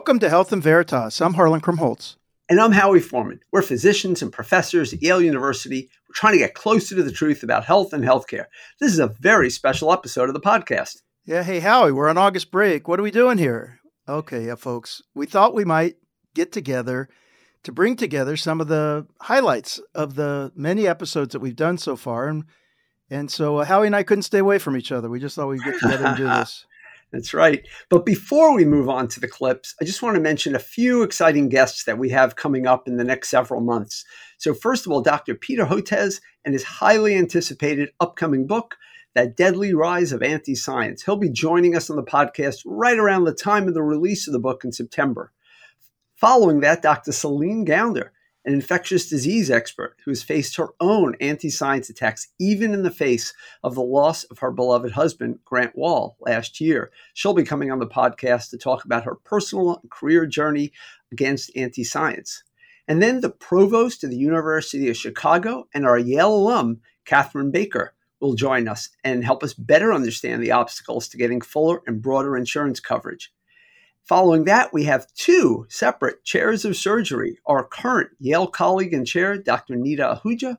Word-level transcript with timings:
Welcome 0.00 0.20
to 0.20 0.30
Health 0.30 0.50
and 0.50 0.62
Veritas. 0.62 1.20
I'm 1.20 1.34
Harlan 1.34 1.60
Krumholz. 1.60 2.16
And 2.48 2.58
I'm 2.58 2.72
Howie 2.72 3.00
Forman. 3.00 3.40
We're 3.52 3.60
physicians 3.60 4.22
and 4.22 4.32
professors 4.32 4.94
at 4.94 5.02
Yale 5.02 5.20
University. 5.20 5.90
We're 6.08 6.14
trying 6.14 6.32
to 6.32 6.38
get 6.38 6.54
closer 6.54 6.94
to 6.96 7.02
the 7.02 7.12
truth 7.12 7.42
about 7.42 7.66
health 7.66 7.92
and 7.92 8.02
healthcare. 8.02 8.46
This 8.80 8.94
is 8.94 8.98
a 8.98 9.14
very 9.20 9.50
special 9.50 9.92
episode 9.92 10.30
of 10.30 10.32
the 10.32 10.40
podcast. 10.40 11.02
Yeah, 11.26 11.42
hey, 11.42 11.60
Howie, 11.60 11.92
we're 11.92 12.08
on 12.08 12.16
August 12.16 12.50
break. 12.50 12.88
What 12.88 12.98
are 12.98 13.02
we 13.02 13.10
doing 13.10 13.36
here? 13.36 13.78
Okay, 14.08 14.46
yeah, 14.46 14.54
folks, 14.54 15.02
we 15.14 15.26
thought 15.26 15.52
we 15.52 15.66
might 15.66 15.96
get 16.34 16.50
together 16.50 17.10
to 17.64 17.70
bring 17.70 17.94
together 17.94 18.38
some 18.38 18.62
of 18.62 18.68
the 18.68 19.06
highlights 19.20 19.82
of 19.94 20.14
the 20.14 20.50
many 20.56 20.86
episodes 20.86 21.34
that 21.34 21.40
we've 21.40 21.54
done 21.54 21.76
so 21.76 21.94
far. 21.94 22.26
And, 22.26 22.44
and 23.10 23.30
so 23.30 23.58
uh, 23.58 23.66
Howie 23.66 23.88
and 23.88 23.96
I 23.96 24.02
couldn't 24.02 24.22
stay 24.22 24.38
away 24.38 24.58
from 24.58 24.78
each 24.78 24.92
other. 24.92 25.10
We 25.10 25.20
just 25.20 25.36
thought 25.36 25.48
we'd 25.48 25.62
get 25.62 25.78
together 25.78 26.06
and 26.06 26.16
do 26.16 26.24
this. 26.38 26.64
That's 27.12 27.34
right. 27.34 27.66
But 27.88 28.06
before 28.06 28.54
we 28.54 28.64
move 28.64 28.88
on 28.88 29.08
to 29.08 29.20
the 29.20 29.28
clips, 29.28 29.74
I 29.80 29.84
just 29.84 30.02
want 30.02 30.14
to 30.14 30.20
mention 30.20 30.54
a 30.54 30.60
few 30.60 31.02
exciting 31.02 31.48
guests 31.48 31.84
that 31.84 31.98
we 31.98 32.10
have 32.10 32.36
coming 32.36 32.66
up 32.66 32.86
in 32.86 32.96
the 32.96 33.04
next 33.04 33.30
several 33.30 33.60
months. 33.60 34.04
So, 34.38 34.54
first 34.54 34.86
of 34.86 34.92
all, 34.92 35.02
Dr. 35.02 35.34
Peter 35.34 35.66
Hotez 35.66 36.20
and 36.44 36.54
his 36.54 36.62
highly 36.62 37.16
anticipated 37.16 37.90
upcoming 37.98 38.46
book, 38.46 38.76
That 39.14 39.36
Deadly 39.36 39.74
Rise 39.74 40.12
of 40.12 40.22
Anti 40.22 40.54
Science. 40.54 41.02
He'll 41.02 41.16
be 41.16 41.30
joining 41.30 41.74
us 41.74 41.90
on 41.90 41.96
the 41.96 42.04
podcast 42.04 42.60
right 42.64 42.98
around 42.98 43.24
the 43.24 43.34
time 43.34 43.66
of 43.66 43.74
the 43.74 43.82
release 43.82 44.28
of 44.28 44.32
the 44.32 44.38
book 44.38 44.64
in 44.64 44.70
September. 44.70 45.32
Following 46.14 46.60
that, 46.60 46.82
Dr. 46.82 47.12
Celine 47.12 47.64
Gounder 47.64 48.10
an 48.44 48.54
infectious 48.54 49.08
disease 49.08 49.50
expert 49.50 49.96
who 50.04 50.10
has 50.10 50.22
faced 50.22 50.56
her 50.56 50.68
own 50.80 51.14
anti 51.20 51.50
science 51.50 51.90
attacks, 51.90 52.28
even 52.38 52.72
in 52.72 52.82
the 52.82 52.90
face 52.90 53.34
of 53.62 53.74
the 53.74 53.82
loss 53.82 54.24
of 54.24 54.38
her 54.38 54.50
beloved 54.50 54.92
husband, 54.92 55.38
Grant 55.44 55.76
Wahl, 55.76 56.16
last 56.20 56.60
year. 56.60 56.90
She'll 57.14 57.34
be 57.34 57.44
coming 57.44 57.70
on 57.70 57.78
the 57.78 57.86
podcast 57.86 58.50
to 58.50 58.58
talk 58.58 58.84
about 58.84 59.04
her 59.04 59.14
personal 59.14 59.82
career 59.90 60.26
journey 60.26 60.72
against 61.12 61.54
anti 61.56 61.84
science. 61.84 62.42
And 62.88 63.02
then 63.02 63.20
the 63.20 63.30
provost 63.30 64.02
of 64.02 64.10
the 64.10 64.16
University 64.16 64.88
of 64.88 64.96
Chicago 64.96 65.68
and 65.74 65.86
our 65.86 65.98
Yale 65.98 66.34
alum, 66.34 66.80
Katherine 67.04 67.52
Baicker, 67.52 67.90
will 68.20 68.34
join 68.34 68.68
us 68.68 68.90
and 69.04 69.24
help 69.24 69.42
us 69.42 69.54
better 69.54 69.92
understand 69.92 70.42
the 70.42 70.52
obstacles 70.52 71.08
to 71.08 71.16
getting 71.16 71.40
fuller 71.40 71.82
and 71.86 72.02
broader 72.02 72.36
insurance 72.36 72.80
coverage. 72.80 73.32
Following 74.04 74.44
that, 74.44 74.72
we 74.72 74.84
have 74.84 75.12
two 75.14 75.66
separate 75.68 76.24
chairs 76.24 76.64
of 76.64 76.76
surgery 76.76 77.38
our 77.46 77.64
current 77.64 78.10
Yale 78.18 78.48
colleague 78.48 78.92
and 78.92 79.06
chair, 79.06 79.38
Dr. 79.38 79.76
Nita 79.76 80.20
Ahuja, 80.20 80.58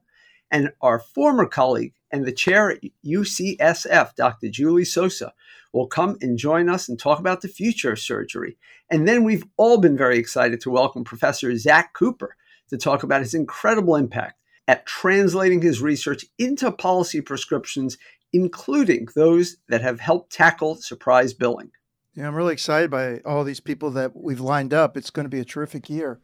and 0.50 0.72
our 0.82 1.00
former 1.00 1.46
colleague 1.46 1.94
and 2.12 2.26
the 2.26 2.32
chair 2.32 2.72
at 2.72 2.82
UCSF, 3.06 4.16
Dr. 4.16 4.50
Julie 4.50 4.86
Sosa, 4.86 5.34
will 5.74 5.88
come 5.88 6.18
and 6.22 6.38
join 6.38 6.70
us 6.70 6.90
and 6.90 7.00
talk 7.00 7.20
about 7.20 7.42
the 7.42 7.48
future 7.48 7.94
of 7.94 8.00
surgery. 8.00 8.58
And 8.90 9.08
then 9.08 9.24
we've 9.24 9.46
all 9.58 9.78
been 9.78 9.98
very 9.98 10.18
excited 10.18 10.60
to 10.62 10.70
welcome 10.70 11.04
Professor 11.04 11.56
Zach 11.58 11.94
Cooper 11.94 12.36
to 12.70 12.78
talk 12.78 13.04
about 13.04 13.22
his 13.22 13.34
incredible 13.34 13.96
impact 13.96 14.40
at 14.68 14.86
translating 14.86 15.62
his 15.62 15.82
research 15.82 16.26
into 16.38 16.72
policy 16.72 17.22
prescriptions, 17.22 17.98
including 18.34 19.08
those 19.16 19.58
that 19.70 19.82
have 19.82 20.00
helped 20.00 20.32
tackle 20.32 20.76
surprise 20.76 21.34
billing. 21.34 21.72
Yeah, 22.14 22.28
I'm 22.28 22.36
really 22.36 22.54
excited 22.54 22.92
by 22.92 23.20
all 23.20 23.44
these 23.44 23.62
people 23.62 23.90
that 23.92 24.16
we've 24.16 24.42
lined 24.42 24.74
up. 24.74 24.98
It's 24.98 25.10
going 25.12 25.26
to 25.26 25.30
be 25.30 25.40
a 25.40 25.46
terrific 25.46 25.90
year. 25.90 26.20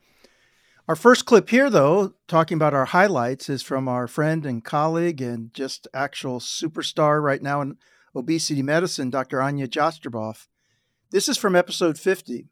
Our 0.87 0.95
first 0.95 1.25
clip 1.25 1.49
here, 1.49 1.69
though, 1.69 2.13
talking 2.27 2.55
about 2.55 2.73
our 2.73 2.85
highlights, 2.85 3.49
is 3.49 3.61
from 3.61 3.87
our 3.87 4.07
friend 4.07 4.45
and 4.45 4.63
colleague 4.63 5.21
and 5.21 5.53
just 5.53 5.87
actual 5.93 6.39
superstar 6.39 7.21
right 7.21 7.41
now 7.41 7.61
in 7.61 7.77
obesity 8.15 8.61
medicine, 8.61 9.09
Dr. 9.09 9.39
Ania 9.39 9.67
Jastreboff. 9.67 10.47
This 11.11 11.29
is 11.29 11.37
from 11.37 11.55
episode 11.55 11.97
50. 11.97 12.47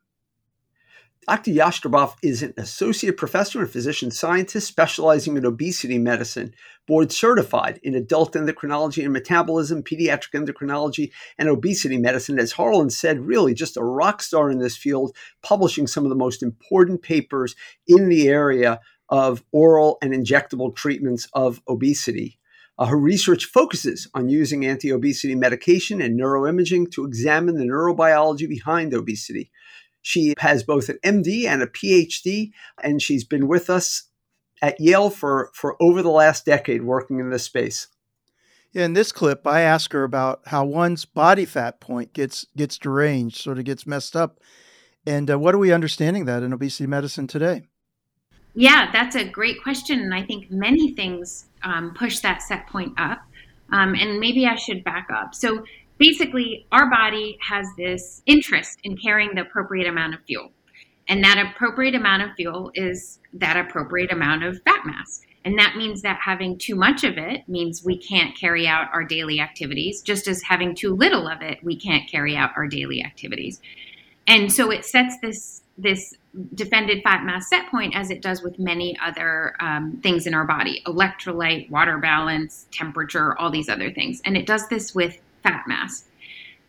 Dr. 1.27 1.51
Jastreboff 1.51 2.15
is 2.21 2.43
an 2.43 2.53
associate 2.55 3.17
professor 3.17 3.59
and 3.59 3.69
physician 3.69 4.11
scientist 4.11 4.67
specializing 4.67 5.35
in 5.37 5.45
obesity 5.45 5.97
medicine, 5.97 6.53
board 6.87 7.11
certified 7.11 7.79
in 7.81 7.95
adult 7.95 8.33
endocrinology 8.33 9.03
and 9.03 9.11
metabolism, 9.11 9.81
pediatric 9.81 10.33
endocrinology, 10.35 11.11
and 11.39 11.49
obesity 11.49 11.97
medicine. 11.97 12.37
As 12.37 12.51
Harlan 12.51 12.91
said, 12.91 13.25
really 13.25 13.55
just 13.55 13.75
a 13.75 13.83
rock 13.83 14.21
star 14.21 14.51
in 14.51 14.59
this 14.59 14.77
field, 14.77 15.15
publishing 15.41 15.87
some 15.87 16.03
of 16.03 16.09
the 16.09 16.15
most 16.15 16.43
important 16.43 17.01
papers 17.01 17.55
in 17.87 18.07
the 18.07 18.27
area 18.27 18.79
of 19.09 19.43
oral 19.51 19.97
and 20.03 20.13
injectable 20.13 20.75
treatments 20.75 21.27
of 21.33 21.59
obesity. 21.67 22.37
Uh, 22.77 22.85
her 22.85 22.99
research 22.99 23.45
focuses 23.45 24.07
on 24.13 24.29
using 24.29 24.63
anti 24.63 24.91
obesity 24.91 25.33
medication 25.33 26.01
and 26.01 26.19
neuroimaging 26.19 26.91
to 26.91 27.05
examine 27.05 27.55
the 27.55 27.65
neurobiology 27.65 28.47
behind 28.47 28.93
obesity. 28.93 29.49
She 30.05 30.35
has 30.37 30.61
both 30.61 30.87
an 30.87 30.99
MD 31.03 31.45
and 31.45 31.63
a 31.63 31.67
PhD, 31.67 32.51
and 32.83 33.01
she's 33.01 33.23
been 33.23 33.47
with 33.47 33.71
us 33.71 34.03
at 34.61 34.79
Yale 34.79 35.09
for, 35.09 35.49
for 35.55 35.75
over 35.81 36.03
the 36.03 36.11
last 36.11 36.45
decade 36.45 36.83
working 36.83 37.19
in 37.19 37.31
this 37.31 37.43
space. 37.43 37.87
In 38.71 38.93
this 38.93 39.11
clip, 39.11 39.47
I 39.47 39.61
ask 39.61 39.93
her 39.93 40.03
about 40.03 40.41
how 40.45 40.63
one's 40.63 41.05
body 41.05 41.43
fat 41.43 41.79
point 41.79 42.13
gets 42.13 42.45
gets 42.55 42.77
deranged, 42.77 43.37
sort 43.37 43.57
of 43.57 43.65
gets 43.65 43.87
messed 43.87 44.15
up, 44.15 44.39
and 45.07 45.31
uh, 45.31 45.39
what 45.39 45.55
are 45.55 45.57
we 45.59 45.71
understanding 45.71 46.25
that 46.25 46.43
in 46.43 46.53
obesity 46.53 46.85
medicine 46.85 47.25
today? 47.25 47.63
Yeah, 48.53 48.91
that's 48.93 49.15
a 49.15 49.27
great 49.27 49.63
question, 49.63 50.01
and 50.01 50.13
I 50.13 50.21
think 50.21 50.51
many 50.51 50.93
things 50.93 51.45
um, 51.63 51.95
push 51.97 52.19
that 52.19 52.43
set 52.43 52.67
point 52.67 52.93
up. 52.99 53.23
Um, 53.71 53.95
and 53.95 54.19
maybe 54.19 54.45
I 54.45 54.53
should 54.53 54.83
back 54.83 55.07
up. 55.11 55.33
So 55.33 55.63
basically, 55.97 56.67
our 56.71 56.89
body 56.89 57.37
has 57.41 57.67
this 57.77 58.21
interest 58.25 58.79
in 58.83 58.97
carrying 58.97 59.35
the 59.35 59.41
appropriate 59.41 59.87
amount 59.87 60.13
of 60.13 60.21
fuel. 60.25 60.51
And 61.07 61.23
that 61.23 61.37
appropriate 61.37 61.95
amount 61.95 62.23
of 62.23 62.29
fuel 62.35 62.71
is 62.73 63.19
that 63.33 63.57
appropriate 63.57 64.11
amount 64.11 64.43
of 64.43 64.61
fat 64.63 64.85
mass. 64.85 65.21
And 65.43 65.59
that 65.59 65.75
means 65.77 66.01
that 66.01 66.19
having 66.19 66.57
too 66.57 66.75
much 66.75 67.03
of 67.03 67.19
it 67.19 67.47
means 67.47 67.83
we 67.85 67.97
can't 67.97 68.35
carry 68.35 68.67
out 68.67 68.87
our 68.91 69.03
daily 69.03 69.39
activities, 69.39 70.01
just 70.01 70.27
as 70.27 70.41
having 70.41 70.73
too 70.73 70.95
little 70.95 71.27
of 71.27 71.43
it, 71.43 71.63
we 71.63 71.75
can't 71.75 72.09
carry 72.09 72.35
out 72.35 72.49
our 72.55 72.67
daily 72.67 73.03
activities. 73.03 73.61
And 74.27 74.51
so 74.51 74.71
it 74.71 74.83
sets 74.85 75.19
this 75.21 75.61
this 75.77 76.15
defended 76.53 77.03
fat 77.03 77.23
mass 77.25 77.49
set 77.49 77.69
point 77.69 77.95
as 77.95 78.09
it 78.09 78.21
does 78.21 78.41
with 78.41 78.57
many 78.57 78.97
other 79.05 79.55
um, 79.59 79.99
things 80.01 80.25
in 80.25 80.33
our 80.33 80.45
body 80.45 80.81
electrolyte 80.85 81.69
water 81.69 81.97
balance 81.97 82.65
temperature 82.71 83.37
all 83.37 83.51
these 83.51 83.67
other 83.67 83.91
things 83.91 84.21
and 84.25 84.37
it 84.37 84.45
does 84.45 84.67
this 84.69 84.95
with 84.95 85.19
fat 85.45 85.63
mass. 85.67 86.05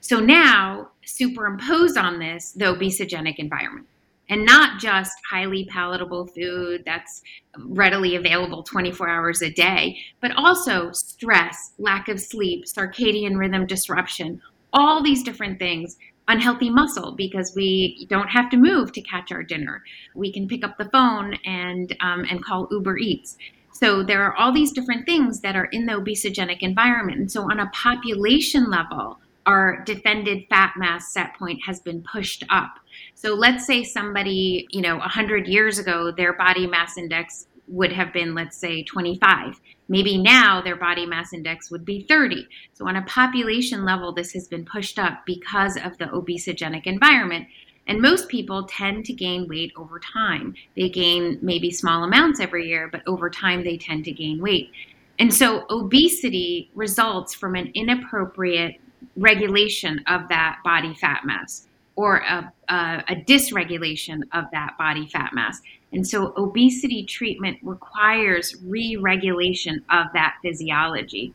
So 0.01 0.21
now 0.21 0.91
superimpose 1.05 1.97
on 1.97 2.19
this 2.19 2.53
the 2.53 2.67
obesogenic 2.67 3.37
environment 3.39 3.87
and 4.29 4.45
not 4.45 4.81
just 4.81 5.17
highly 5.31 5.65
palatable 5.67 6.27
food 6.27 6.83
that's 6.85 7.23
readily 7.59 8.17
available 8.17 8.63
24 8.63 9.09
hours 9.09 9.43
a 9.43 9.51
day, 9.51 9.99
but 10.21 10.33
also 10.37 10.91
stress, 10.93 11.73
lack 11.79 12.09
of 12.09 12.21
sleep, 12.21 12.65
circadian 12.65 13.39
rhythm 13.39 13.67
disruption, 13.67 14.41
all 14.73 15.03
these 15.03 15.23
different 15.23 15.59
things. 15.59 15.97
Unhealthy 16.29 16.71
muscle 16.71 17.13
because 17.13 17.53
we 17.55 18.05
don't 18.11 18.27
have 18.27 18.51
to 18.51 18.57
move 18.57 18.91
to 18.91 19.01
catch 19.01 19.31
our 19.31 19.45
dinner. 19.45 19.85
We 20.17 20.33
can 20.33 20.49
pick 20.49 20.65
up 20.65 20.77
the 20.77 20.87
phone 20.87 21.35
and 21.45 21.97
um, 22.01 22.25
and 22.29 22.45
call 22.45 22.67
Uber 22.73 22.99
Eats. 22.99 23.39
So 23.79 24.03
there 24.03 24.23
are 24.23 24.35
all 24.37 24.53
these 24.53 24.73
different 24.73 25.05
things 25.05 25.41
that 25.41 25.55
are 25.55 25.67
in 25.67 25.85
the 25.85 25.93
obesogenic 25.93 26.61
environment. 26.61 27.19
And 27.19 27.31
so 27.31 27.43
on 27.43 27.61
a 27.61 27.71
population 27.75 28.71
level, 28.71 29.21
our 29.45 29.83
defended 29.85 30.45
fat 30.49 30.73
mass 30.79 31.13
set 31.13 31.35
point 31.39 31.61
has 31.67 31.79
been 31.81 32.03
pushed 32.03 32.43
up. 32.49 32.79
So 33.15 33.35
let's 33.35 33.67
say 33.67 33.85
somebody, 33.85 34.67
you 34.71 34.81
know, 34.81 34.97
100 34.97 35.47
years 35.47 35.79
ago, 35.79 36.11
their 36.11 36.33
body 36.33 36.67
mass 36.67 36.97
index 36.97 37.49
would 37.69 37.93
have 37.93 38.15
been, 38.15 38.35
let's 38.35 38.57
say, 38.57 38.83
25. 38.83 39.61
Maybe 39.89 40.17
now 40.17 40.63
their 40.63 40.77
body 40.77 41.05
mass 41.05 41.35
index 41.35 41.71
would 41.71 41.85
be 41.85 42.07
30. 42.09 42.49
So 42.73 42.89
on 42.89 42.97
a 42.97 43.03
population 43.03 43.85
level, 43.85 44.13
this 44.13 44.33
has 44.33 44.49
been 44.49 44.65
pushed 44.65 44.99
up 44.99 45.27
because 45.27 45.77
of 45.77 45.99
the 45.99 46.07
obesogenic 46.07 46.87
environment. 46.87 47.47
And 47.87 48.01
most 48.01 48.29
people 48.29 48.65
tend 48.65 49.05
to 49.07 49.13
gain 49.13 49.47
weight 49.49 49.73
over 49.77 50.01
time. 50.01 50.55
They 50.75 50.89
gain 50.89 51.39
maybe 51.41 51.71
small 51.71 52.03
amounts 52.05 52.41
every 52.41 52.69
year, 52.69 52.89
but 52.91 53.03
over 53.07 53.31
time 53.31 53.63
they 53.63 53.77
tend 53.77 54.05
to 54.07 54.13
gain 54.13 54.41
weight. 54.41 54.71
And 55.19 55.33
so 55.33 55.65
obesity 55.71 56.71
results 56.75 57.35
from 57.35 57.55
an 57.55 57.71
inappropriate 57.75 58.81
regulation 59.17 60.03
of 60.09 60.29
that 60.29 60.59
body 60.65 60.95
fat 60.95 61.23
mass 61.25 61.67
or 61.95 62.19
a, 62.19 62.53
a, 62.69 63.05
a, 63.09 63.15
dysregulation 63.27 64.21
of 64.35 64.45
that 64.53 64.77
body 64.77 65.09
fat 65.09 65.31
mass. 65.33 65.61
And 65.93 66.07
so 66.07 66.35
obesity 66.37 67.05
treatment 67.05 67.59
requires 67.63 68.55
re 68.63 68.97
regulation 68.97 69.83
of 69.91 70.07
that 70.13 70.35
physiology. 70.43 71.33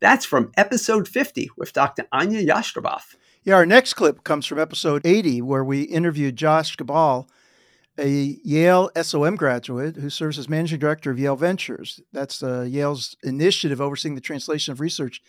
That's 0.00 0.26
from 0.26 0.52
episode 0.56 1.08
50 1.08 1.50
with 1.56 1.72
Dr. 1.72 2.06
Ania 2.12 2.46
Jastreboff. 2.46 3.14
Yeah, 3.44 3.56
our 3.56 3.66
next 3.66 3.94
clip 3.94 4.22
comes 4.22 4.46
from 4.46 4.60
episode 4.60 5.04
80, 5.04 5.42
where 5.42 5.64
we 5.64 5.82
interviewed 5.82 6.36
Josh 6.36 6.76
Geballe, 6.76 7.26
a 7.98 8.38
Yale 8.44 8.88
SOM 9.02 9.34
graduate 9.34 9.96
who 9.96 10.10
serves 10.10 10.38
as 10.38 10.48
managing 10.48 10.78
director 10.78 11.10
of 11.10 11.18
Yale 11.18 11.34
Ventures. 11.34 12.00
That's 12.12 12.40
uh, 12.40 12.62
Yale's 12.62 13.16
initiative 13.24 13.80
overseeing 13.80 14.14
the 14.14 14.20
translation 14.20 14.70
of 14.70 14.78
research 14.78 15.20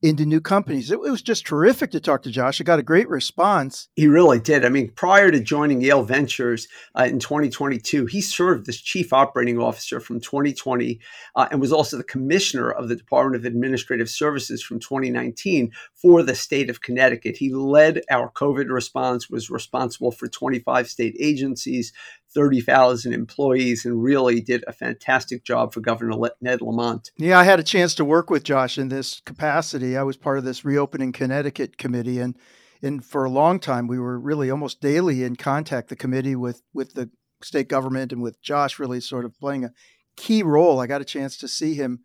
into 0.00 0.24
new 0.24 0.40
companies. 0.40 0.90
It, 0.90 1.00
was 1.00 1.22
just 1.22 1.46
terrific 1.46 1.90
to 1.90 2.00
talk 2.00 2.22
to 2.22 2.30
Josh. 2.30 2.60
I 2.60 2.64
got 2.64 2.78
a 2.78 2.84
great 2.84 3.08
response. 3.08 3.88
He 3.96 4.06
really 4.06 4.38
did. 4.38 4.64
I 4.64 4.68
mean, 4.68 4.90
prior 4.90 5.30
to 5.30 5.40
joining 5.40 5.80
Yale 5.80 6.04
Ventures 6.04 6.68
uh, 6.96 7.04
in 7.04 7.18
2022, 7.18 8.06
he 8.06 8.20
served 8.20 8.68
as 8.68 8.76
chief 8.76 9.12
operating 9.12 9.58
officer 9.58 9.98
from 9.98 10.20
2020 10.20 11.00
uh, 11.34 11.48
and 11.50 11.60
was 11.60 11.72
also 11.72 11.96
the 11.96 12.04
commissioner 12.04 12.70
of 12.70 12.88
the 12.88 12.96
Department 12.96 13.36
of 13.36 13.44
Administrative 13.44 14.08
Services 14.08 14.62
from 14.62 14.78
2019 14.78 15.72
for 15.94 16.22
the 16.22 16.34
state 16.34 16.70
of 16.70 16.80
Connecticut. 16.80 17.36
He 17.36 17.52
led 17.52 18.02
our 18.10 18.30
COVID 18.30 18.70
response, 18.70 19.28
was 19.28 19.50
responsible 19.50 20.12
for 20.12 20.28
25 20.28 20.88
state 20.88 21.16
agencies, 21.18 21.92
30,000 22.38 23.12
employees 23.12 23.84
and 23.84 24.00
really 24.00 24.40
did 24.40 24.62
a 24.68 24.72
fantastic 24.72 25.42
job 25.42 25.72
for 25.72 25.80
Governor 25.80 26.30
Ned 26.40 26.62
Lamont. 26.62 27.10
Yeah, 27.16 27.36
I 27.36 27.42
had 27.42 27.58
a 27.58 27.64
chance 27.64 27.96
to 27.96 28.04
work 28.04 28.30
with 28.30 28.44
Josh 28.44 28.78
in 28.78 28.90
this 28.90 29.20
capacity. 29.26 29.96
I 29.96 30.04
was 30.04 30.16
part 30.16 30.38
of 30.38 30.44
this 30.44 30.64
Reopening 30.64 31.10
Connecticut 31.10 31.78
committee 31.78 32.20
and 32.20 32.36
and 32.80 33.04
for 33.04 33.24
a 33.24 33.30
long 33.30 33.58
time 33.58 33.88
we 33.88 33.98
were 33.98 34.20
really 34.20 34.52
almost 34.52 34.80
daily 34.80 35.24
in 35.24 35.34
contact 35.34 35.88
the 35.88 35.96
committee 35.96 36.36
with 36.36 36.62
with 36.72 36.94
the 36.94 37.10
state 37.42 37.68
government 37.68 38.12
and 38.12 38.22
with 38.22 38.40
Josh 38.40 38.78
really 38.78 39.00
sort 39.00 39.24
of 39.24 39.36
playing 39.40 39.64
a 39.64 39.72
key 40.16 40.44
role. 40.44 40.78
I 40.78 40.86
got 40.86 41.00
a 41.00 41.04
chance 41.04 41.36
to 41.38 41.48
see 41.48 41.74
him 41.74 42.04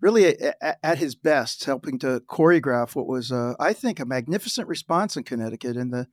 really 0.00 0.36
at, 0.62 0.98
his 0.98 1.16
best 1.16 1.64
helping 1.64 1.98
to 1.98 2.22
choreograph 2.28 2.94
what 2.94 3.08
was 3.08 3.32
I 3.32 3.72
think 3.72 3.98
a 3.98 4.06
magnificent 4.06 4.68
response 4.68 5.16
in 5.16 5.24
Connecticut 5.24 5.76
and 5.76 5.92
the 5.92 6.06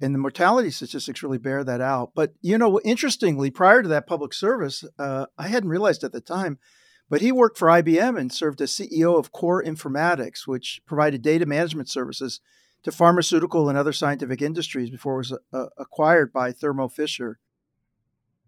and 0.00 0.14
the 0.14 0.18
mortality 0.18 0.70
statistics 0.70 1.22
really 1.22 1.38
bear 1.38 1.62
that 1.64 1.80
out. 1.80 2.12
But 2.14 2.34
you 2.40 2.58
know, 2.58 2.80
interestingly, 2.80 3.50
prior 3.50 3.82
to 3.82 3.88
that 3.88 4.06
public 4.06 4.32
service, 4.32 4.84
uh, 4.98 5.26
I 5.38 5.48
hadn't 5.48 5.68
realized 5.68 6.04
at 6.04 6.12
the 6.12 6.20
time, 6.20 6.58
but 7.08 7.20
he 7.20 7.32
worked 7.32 7.58
for 7.58 7.68
IBM 7.68 8.18
and 8.18 8.32
served 8.32 8.60
as 8.60 8.70
CEO 8.70 9.18
of 9.18 9.32
Core 9.32 9.62
Informatics, 9.62 10.46
which 10.46 10.80
provided 10.86 11.22
data 11.22 11.46
management 11.46 11.88
services 11.88 12.40
to 12.82 12.92
pharmaceutical 12.92 13.68
and 13.68 13.76
other 13.76 13.92
scientific 13.92 14.40
industries 14.40 14.90
before 14.90 15.14
it 15.14 15.30
was 15.30 15.38
uh, 15.52 15.66
acquired 15.76 16.32
by 16.32 16.52
Thermo 16.52 16.88
Fisher. 16.88 17.38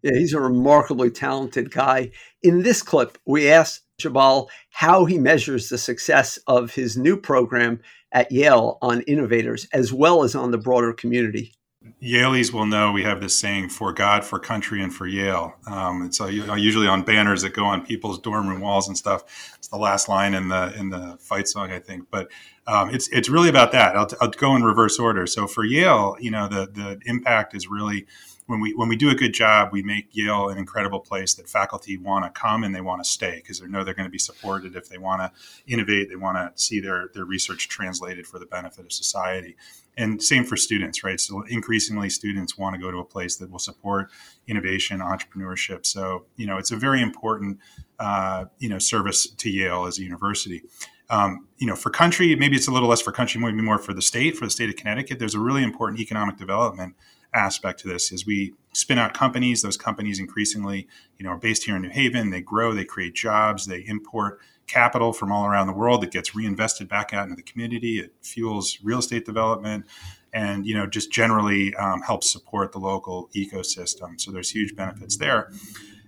Yeah, 0.03 0.13
he's 0.15 0.35
a 0.35 0.41
remarkably 0.41 1.11
talented 1.11 1.71
guy. 1.71 2.11
In 2.43 2.63
this 2.63 2.83
clip, 2.83 3.19
we 3.25 3.49
asked 3.49 3.83
Geballe 4.01 4.49
how 4.71 5.05
he 5.05 5.19
measures 5.19 5.69
the 5.69 5.79
success 5.79 6.39
of 6.47 6.75
his 6.75 6.97
new 6.97 7.17
program 7.17 7.81
at 8.11 8.31
Yale 8.33 8.79
on 8.83 9.03
innovators 9.03 9.67
as 9.73 9.93
well 9.93 10.23
as 10.25 10.35
on 10.35 10.51
the 10.51 10.59
broader 10.59 10.93
community. 10.93 11.53
Yaleys 12.01 12.53
will 12.53 12.67
know 12.67 12.93
we 12.93 13.03
have 13.03 13.21
this 13.21 13.37
saying 13.37 13.69
for 13.69 13.93
God, 13.93 14.25
for 14.25 14.39
country, 14.39 14.83
and 14.83 14.95
for 14.95 15.07
Yale. 15.07 15.55
Um, 15.67 16.03
it's 16.03 16.21
uh, 16.21 16.27
usually 16.27 16.87
on 16.87 17.03
banners 17.03 17.43
that 17.43 17.55
go 17.55 17.65
on 17.65 17.85
people's 17.85 18.19
dorm 18.21 18.49
room 18.49 18.61
walls 18.61 18.89
and 18.89 18.97
stuff. 18.97 19.25
It's 19.59 19.69
the 19.69 19.77
last 19.79 20.09
line 20.09 20.35
in 20.35 20.49
the 20.49 20.73
in 20.77 20.91
the 20.91 21.17
fight 21.21 21.49
song, 21.49 21.71
I 21.71 21.79
think. 21.79 22.09
But 22.11 22.31
um, 22.67 22.91
it's 22.91 23.09
it's 23.09 23.29
really 23.29 23.49
about 23.49 23.73
that. 23.73 23.97
I'll, 23.97 24.09
I'll, 24.21 24.31
go 24.31 24.55
in 24.55 24.63
reverse 24.63 24.99
order. 24.99 25.27
So 25.27 25.47
for 25.47 25.65
Yale, 25.65 26.17
you 26.21 26.31
know, 26.31 26.49
the 26.49 26.67
the 26.73 27.01
impact 27.07 27.55
is 27.55 27.69
really 27.69 28.07
when 28.53 28.61
we 28.61 28.75
when 28.75 28.87
we 28.87 28.97
do 28.97 29.09
a 29.09 29.15
good 29.15 29.33
job, 29.33 29.71
we 29.73 29.83
make 29.83 30.09
Yale 30.13 30.51
an 30.51 30.59
incredible 30.59 31.01
place 31.01 31.33
that 31.35 31.49
faculty 31.49 31.97
want 31.97 32.27
to 32.27 32.39
come 32.39 32.65
and 32.65 32.75
they 32.75 32.83
want 32.83 33.03
to 33.03 33.09
stay 33.09 33.37
because 33.37 33.61
they 33.61 33.67
know 33.67 33.83
they're 33.83 33.95
going 33.95 34.07
to 34.07 34.11
be 34.11 34.19
supported 34.19 34.77
if 34.77 34.91
they 34.91 34.99
want 34.99 35.23
to 35.23 35.33
innovate. 35.67 36.11
They 36.11 36.17
want 36.17 36.37
to 36.37 36.63
see 36.63 36.79
their 36.79 37.09
their 37.15 37.25
research 37.25 37.71
translated 37.71 38.27
for 38.27 38.39
the 38.39 38.45
benefit 38.45 38.85
of 38.85 38.93
society. 38.93 39.57
And 39.97 40.23
same 40.23 40.45
for 40.45 40.59
students, 40.59 41.03
right? 41.03 41.19
So 41.19 41.43
increasingly, 41.49 42.11
students 42.11 42.59
want 42.59 42.75
to 42.75 42.81
go 42.81 42.91
to 42.91 42.99
a 42.99 43.05
place 43.05 43.37
that 43.37 43.51
will 43.51 43.59
support 43.59 44.11
innovation, 44.47 45.01
entrepreneurship. 45.01 45.87
So 45.87 46.27
you 46.37 46.47
know, 46.47 46.59
it's 46.59 46.73
a 46.73 46.77
very 46.77 47.01
important 47.01 47.59
uh, 47.99 48.45
you 48.59 48.69
know 48.69 48.79
service 48.79 49.31
to 49.31 49.49
Yale 49.49 49.87
as 49.87 49.99
a 49.99 50.03
university. 50.03 50.63
Um, 51.09 51.49
you 51.57 51.67
know, 51.67 51.75
for 51.75 51.89
country, 51.89 52.37
maybe 52.37 52.57
it's 52.57 52.69
a 52.69 52.71
little 52.71 52.89
less 52.89 53.01
for 53.01 53.13
country, 53.13 53.41
maybe 53.41 53.63
more 53.63 53.79
for 53.79 53.95
the 53.95 54.03
state, 54.03 54.37
for 54.37 54.45
the 54.45 54.51
state 54.51 54.69
of 54.69 54.77
Connecticut. 54.77 55.19
There's 55.19 55.35
a 55.35 55.41
really 55.41 55.63
important 55.63 56.01
economic 56.01 56.37
development 56.37 56.97
aspect 57.35 57.81
to 57.81 57.89
this 57.89 58.13
is 58.13 58.27
we 58.27 58.55
spin 58.73 58.99
out 58.99 59.15
companies. 59.15 59.63
Those 59.63 59.77
companies 59.77 60.19
increasingly 60.19 60.89
you 61.19 61.25
know 61.25 61.31
are 61.31 61.39
based 61.39 61.65
here 61.65 61.77
in 61.77 61.83
new 61.83 61.91
haven. 61.91 62.31
They 62.31 62.41
grow 62.41 62.75
they 62.75 62.85
create 62.85 63.15
jobs 63.15 63.67
they 63.67 63.81
import 63.81 64.41
capital 64.67 65.13
from 65.13 65.33
all 65.33 65.47
around 65.47 65.67
the 65.67 65.73
world. 65.73 66.03
That 66.03 66.11
gets 66.11 66.35
reinvested 66.35 66.89
back 66.89 67.13
out 67.13 67.25
into 67.25 67.37
the 67.37 67.43
community. 67.43 67.99
It 67.99 68.13
fuels 68.23 68.79
real 68.83 68.99
estate 68.99 69.25
development 69.25 69.87
and 70.33 70.67
you 70.67 70.75
know 70.75 70.87
just 70.87 71.13
generally 71.13 71.75
um, 71.77 72.03
helps 72.03 72.31
support 72.31 72.73
the 72.73 72.79
local 72.79 73.29
ecosystem. 73.35 74.21
So 74.21 74.31
there's 74.31 74.51
huge 74.51 74.75
benefits 74.75 75.17
there. 75.17 75.51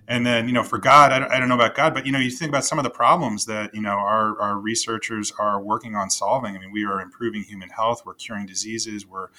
And 0.07 0.25
then 0.25 0.47
you 0.47 0.53
know 0.53 0.63
for 0.63 0.77
god 0.77 1.11
I 1.11 1.19
don't, 1.19 1.31
I 1.31 1.39
don't, 1.39 1.49
know 1.49 1.55
about 1.55 1.75
god 1.75 1.93
but 1.93 2.05
you 2.05 2.11
know 2.11 2.19
you 2.19 2.29
think 2.29 2.49
about 2.49 2.63
some 2.63 2.77
of 2.77 2.83
the 2.83 2.91
problems 2.91 3.45
that 3.45 3.73
you 3.73 3.81
know 3.81 3.89
our, 3.89 4.39
our 4.39 4.57
researchers 4.57 5.31
are 5.39 5.61
working 5.61 5.95
on 5.95 6.09
solving. 6.09 6.55
I 6.55 6.59
mean 6.59 6.71
we 6.71 6.85
are 6.85 7.01
improving 7.01 7.43
human 7.43 7.69
health. 7.69 8.03
We're 8.05 8.13
curing 8.13 8.45
diseases. 8.45 9.05
We're 9.05 9.29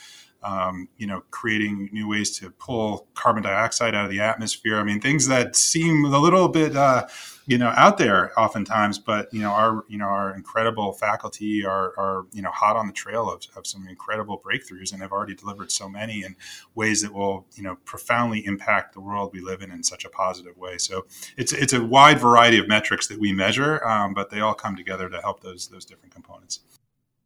um, 0.42 0.88
you 0.96 1.06
know, 1.06 1.22
creating 1.30 1.90
new 1.92 2.08
ways 2.08 2.38
to 2.38 2.50
pull 2.50 3.08
carbon 3.14 3.42
dioxide 3.42 3.94
out 3.94 4.04
of 4.04 4.10
the 4.10 4.20
atmosphere. 4.20 4.78
I 4.78 4.84
mean, 4.84 5.00
things 5.00 5.26
that 5.28 5.56
seem 5.56 6.04
a 6.04 6.18
little 6.18 6.48
bit, 6.48 6.76
uh, 6.76 7.06
you 7.46 7.58
know, 7.58 7.72
out 7.76 7.98
there 7.98 8.38
oftentimes, 8.38 8.98
but 8.98 9.32
you 9.32 9.40
know, 9.40 9.50
our 9.50 9.84
you 9.88 9.98
know 9.98 10.06
our 10.06 10.34
incredible 10.34 10.92
faculty 10.92 11.64
are 11.64 11.94
are 11.98 12.26
you 12.32 12.42
know 12.42 12.50
hot 12.50 12.76
on 12.76 12.86
the 12.86 12.92
trail 12.92 13.30
of, 13.30 13.42
of 13.56 13.66
some 13.66 13.88
incredible 13.88 14.40
breakthroughs 14.44 14.92
and 14.92 15.02
have 15.02 15.12
already 15.12 15.34
delivered 15.34 15.72
so 15.72 15.88
many 15.88 16.22
in 16.24 16.36
ways 16.74 17.02
that 17.02 17.12
will 17.12 17.46
you 17.54 17.62
know 17.62 17.76
profoundly 17.84 18.44
impact 18.46 18.94
the 18.94 19.00
world 19.00 19.30
we 19.32 19.40
live 19.40 19.62
in 19.62 19.70
in 19.70 19.82
such 19.82 20.04
a 20.04 20.08
positive 20.08 20.56
way. 20.56 20.78
So 20.78 21.06
it's 21.36 21.52
it's 21.52 21.72
a 21.72 21.84
wide 21.84 22.20
variety 22.20 22.58
of 22.58 22.68
metrics 22.68 23.06
that 23.08 23.18
we 23.18 23.32
measure, 23.32 23.86
um, 23.86 24.14
but 24.14 24.30
they 24.30 24.40
all 24.40 24.54
come 24.54 24.76
together 24.76 25.08
to 25.08 25.20
help 25.20 25.40
those 25.40 25.68
those 25.68 25.84
different 25.84 26.14
components. 26.14 26.60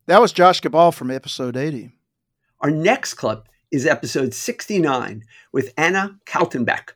That 0.06 0.20
was 0.20 0.32
Josh 0.32 0.60
Geballe 0.60 0.92
from 0.92 1.10
episode 1.10 1.56
80. 1.56 1.92
Our 2.62 2.70
next 2.70 3.14
clip 3.14 3.48
is 3.70 3.86
episode 3.86 4.34
69 4.34 5.22
with 5.50 5.72
Anna 5.78 6.18
Kaltenboeck. 6.26 6.90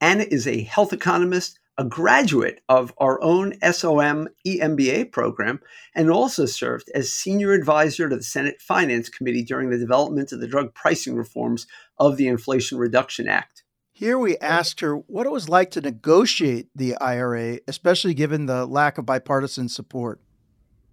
Anna 0.00 0.22
is 0.30 0.46
a 0.46 0.62
health 0.62 0.92
economist, 0.92 1.58
a 1.76 1.82
graduate 1.82 2.60
of 2.68 2.94
our 2.98 3.20
own 3.20 3.54
SOM 3.72 4.28
EMBA 4.46 5.10
program, 5.10 5.58
and 5.96 6.12
also 6.12 6.46
served 6.46 6.88
as 6.94 7.10
senior 7.10 7.50
advisor 7.50 8.08
to 8.08 8.18
the 8.18 8.22
Senate 8.22 8.60
Finance 8.60 9.08
Committee 9.08 9.42
during 9.42 9.70
the 9.70 9.78
development 9.78 10.30
of 10.30 10.38
the 10.38 10.46
drug 10.46 10.74
pricing 10.74 11.16
reforms 11.16 11.66
of 11.98 12.16
the 12.16 12.28
Inflation 12.28 12.78
Reduction 12.78 13.26
Act. 13.26 13.64
Here 13.90 14.16
we 14.16 14.38
asked 14.38 14.78
her 14.78 14.94
what 14.94 15.26
it 15.26 15.32
was 15.32 15.48
like 15.48 15.72
to 15.72 15.80
negotiate 15.80 16.68
the 16.72 16.94
IRA, 16.98 17.58
especially 17.66 18.14
given 18.14 18.46
the 18.46 18.64
lack 18.64 18.96
of 18.96 19.06
bipartisan 19.06 19.68
support. 19.68 20.20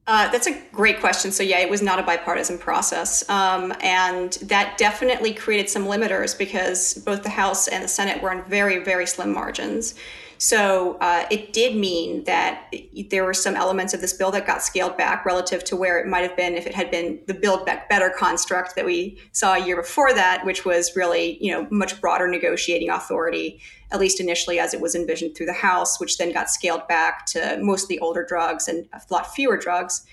Uh, 0.07 0.29
that's 0.29 0.47
a 0.47 0.57
great 0.71 1.01
question. 1.01 1.31
So, 1.31 1.43
yeah, 1.43 1.59
it 1.59 1.69
was 1.69 1.81
not 1.81 1.99
a 1.99 2.03
bipartisan 2.03 2.57
process. 2.57 3.29
Um, 3.29 3.73
and 3.81 4.31
that 4.43 4.77
definitely 4.77 5.33
created 5.33 5.69
some 5.69 5.85
limiters 5.85 6.37
because 6.37 6.93
both 6.93 7.23
the 7.23 7.29
House 7.29 7.67
and 7.67 7.83
the 7.83 7.89
Senate 7.89 8.21
were 8.21 8.31
in 8.31 8.43
very, 8.45 8.81
very 8.81 9.05
slim 9.05 9.33
margins. 9.33 9.95
So 10.37 10.97
uh, 11.01 11.25
it 11.31 11.51
did 11.51 11.75
mean 11.75 12.23
that 12.25 12.71
there 13.09 13.25
were 13.25 13.33
some 13.33 13.55
elements 13.55 13.93
of 13.93 14.01
this 14.01 14.13
bill 14.13 14.31
that 14.31 14.45
got 14.45 14.61
scaled 14.61 14.95
back 14.95 15.25
relative 15.25 15.63
to 15.65 15.75
where 15.75 15.99
it 15.99 16.07
might 16.07 16.21
have 16.21 16.37
been 16.37 16.53
if 16.53 16.67
it 16.67 16.75
had 16.75 16.91
been 16.91 17.19
the 17.25 17.33
Build 17.33 17.65
Back 17.65 17.89
Better 17.89 18.13
construct 18.15 18.75
that 18.75 18.85
we 18.85 19.19
saw 19.31 19.55
a 19.55 19.65
year 19.65 19.75
before 19.75 20.13
that, 20.13 20.45
which 20.45 20.63
was 20.63 20.95
really 20.95 21.43
you 21.43 21.51
know 21.51 21.67
much 21.71 21.99
broader 21.99 22.27
negotiating 22.27 22.89
authority, 22.89 23.59
at 23.91 23.99
least 23.99 24.19
initially 24.19 24.59
as 24.59 24.73
it 24.73 24.81
was 24.81 24.95
envisioned 24.95 25.35
through 25.35 25.45
the 25.45 25.53
House, 25.53 25.99
which 25.99 26.17
then 26.17 26.33
got 26.33 26.49
scaled 26.49 26.87
back 26.87 27.25
to 27.27 27.57
mostly 27.61 27.97
older 27.99 28.25
drugs 28.27 28.67
and 28.67 28.87
a 28.93 29.01
lot 29.09 29.33
fewer 29.33 29.57
drugs. 29.57 30.05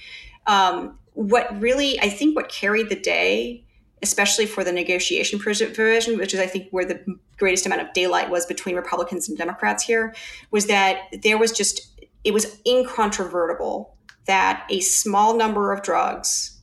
Um, 0.47 0.99
what 1.15 1.61
really, 1.61 1.99
I 2.01 2.09
think, 2.09 2.37
what 2.37 2.49
carried 2.49 2.89
the 2.89 3.01
day 3.01 3.65
especially 4.05 4.45
for 4.45 4.63
the 4.63 4.71
negotiation 4.71 5.39
provision, 5.39 6.19
which 6.19 6.35
is, 6.35 6.41
I 6.41 6.47
think, 6.47 6.69
where 6.71 6.85
the 6.85 7.03
greatest 7.39 7.65
amount 7.65 7.81
of 7.81 7.93
daylight 7.95 8.29
was 8.29 8.45
between 8.45 8.77
Republicans 8.77 9.29
and 9.29 9.39
Democrats 9.39 9.83
here, 9.83 10.15
was 10.51 10.67
that 10.67 10.99
there 11.23 11.39
was 11.39 11.53
just, 11.53 11.91
it 12.23 12.35
was 12.35 12.61
incontrovertible 12.67 13.97
that 14.27 14.67
a 14.71 14.81
small 14.81 15.37
number 15.37 15.73
of 15.73 15.83
drugs 15.83 16.61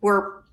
were 0.00 0.44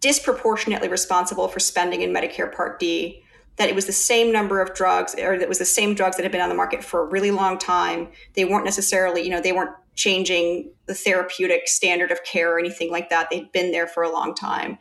disproportionately 0.00 0.88
responsible 0.88 1.48
for 1.48 1.58
spending 1.58 2.02
in 2.02 2.12
Medicare 2.12 2.54
Part 2.54 2.78
D, 2.78 3.24
that 3.58 3.68
it 3.68 3.74
was 3.74 3.86
the 3.86 3.92
same 3.92 4.32
number 4.32 4.60
of 4.60 4.74
drugs, 4.74 5.14
or 5.14 5.36
that 5.36 5.42
it 5.42 5.48
was 5.48 5.58
the 5.58 5.64
same 5.64 5.94
drugs 5.94 6.16
that 6.16 6.22
had 6.22 6.32
been 6.32 6.40
on 6.40 6.48
the 6.48 6.54
market 6.54 6.82
for 6.82 7.02
a 7.02 7.06
really 7.10 7.30
long 7.30 7.58
time. 7.58 8.08
They 8.34 8.44
weren't 8.44 8.64
necessarily, 8.64 9.22
you 9.22 9.30
know, 9.30 9.40
they 9.40 9.52
weren't 9.52 9.74
changing 9.94 10.70
the 10.86 10.94
therapeutic 10.94 11.66
standard 11.66 12.10
of 12.12 12.22
care 12.22 12.54
or 12.54 12.58
anything 12.58 12.90
like 12.90 13.10
that. 13.10 13.28
They'd 13.30 13.50
been 13.52 13.72
there 13.72 13.88
for 13.88 14.02
a 14.02 14.12
long 14.12 14.34
time 14.34 14.78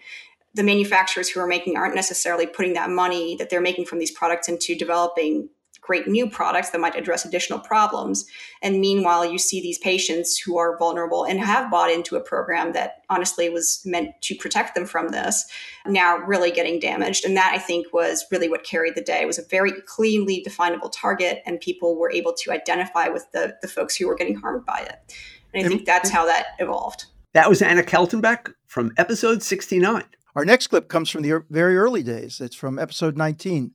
the 0.57 0.63
manufacturers 0.63 1.29
who 1.29 1.39
are 1.39 1.45
making 1.47 1.77
aren't 1.77 1.93
necessarily 1.93 2.47
putting 2.47 2.73
that 2.73 2.89
money 2.89 3.35
that 3.35 3.49
they're 3.49 3.61
making 3.61 3.85
from 3.85 3.99
these 3.99 4.09
products 4.09 4.49
into 4.49 4.75
developing 4.75 5.49
great 5.87 6.07
new 6.07 6.29
products 6.29 6.69
that 6.71 6.81
might 6.81 6.97
address 6.97 7.23
additional 7.23 7.59
problems. 7.59 8.25
And 8.61 8.81
meanwhile, 8.81 9.25
you 9.25 9.39
see 9.39 9.61
these 9.61 9.79
patients 9.79 10.37
who 10.37 10.57
are 10.57 10.77
vulnerable 10.77 11.23
and 11.23 11.39
have 11.39 11.71
bought 11.71 11.89
into 11.89 12.17
a 12.17 12.21
program 12.21 12.73
that 12.73 13.03
honestly 13.09 13.49
was 13.49 13.81
meant 13.85 14.09
to 14.23 14.35
protect 14.35 14.75
them 14.75 14.85
from 14.85 15.07
this 15.09 15.45
now 15.87 16.17
really 16.17 16.51
getting 16.51 16.79
damaged. 16.79 17.23
And 17.23 17.37
that 17.37 17.53
I 17.55 17.57
think 17.57 17.93
was 17.93 18.25
really 18.31 18.49
what 18.49 18.65
carried 18.65 18.95
the 18.95 19.01
day. 19.01 19.21
It 19.21 19.27
was 19.27 19.39
a 19.39 19.45
very 19.49 19.71
cleanly 19.87 20.41
definable 20.43 20.89
target, 20.89 21.41
and 21.45 21.59
people 21.61 21.97
were 21.97 22.11
able 22.11 22.33
to 22.33 22.51
identify 22.51 23.07
with 23.07 23.31
the, 23.31 23.55
the 23.61 23.67
folks 23.69 23.95
who 23.95 24.07
were 24.07 24.15
getting 24.15 24.35
harmed 24.35 24.65
by 24.65 24.79
it. 24.79 25.15
And 25.53 25.65
I 25.65 25.69
think 25.69 25.85
that's 25.85 26.09
how 26.09 26.25
that 26.25 26.47
evolved. 26.59 27.05
That 27.33 27.47
was 27.47 27.61
Anna 27.61 27.83
Kaltenboeck 27.83 28.53
from 28.67 28.91
episode 28.97 29.41
69. 29.41 30.03
Our 30.35 30.43
next 30.43 30.67
clip 30.67 30.89
comes 30.89 31.09
from 31.09 31.23
the 31.23 31.43
very 31.49 31.77
early 31.77 32.03
days. 32.03 32.41
It's 32.41 32.55
from 32.55 32.77
episode 32.77 33.17
19 33.17 33.71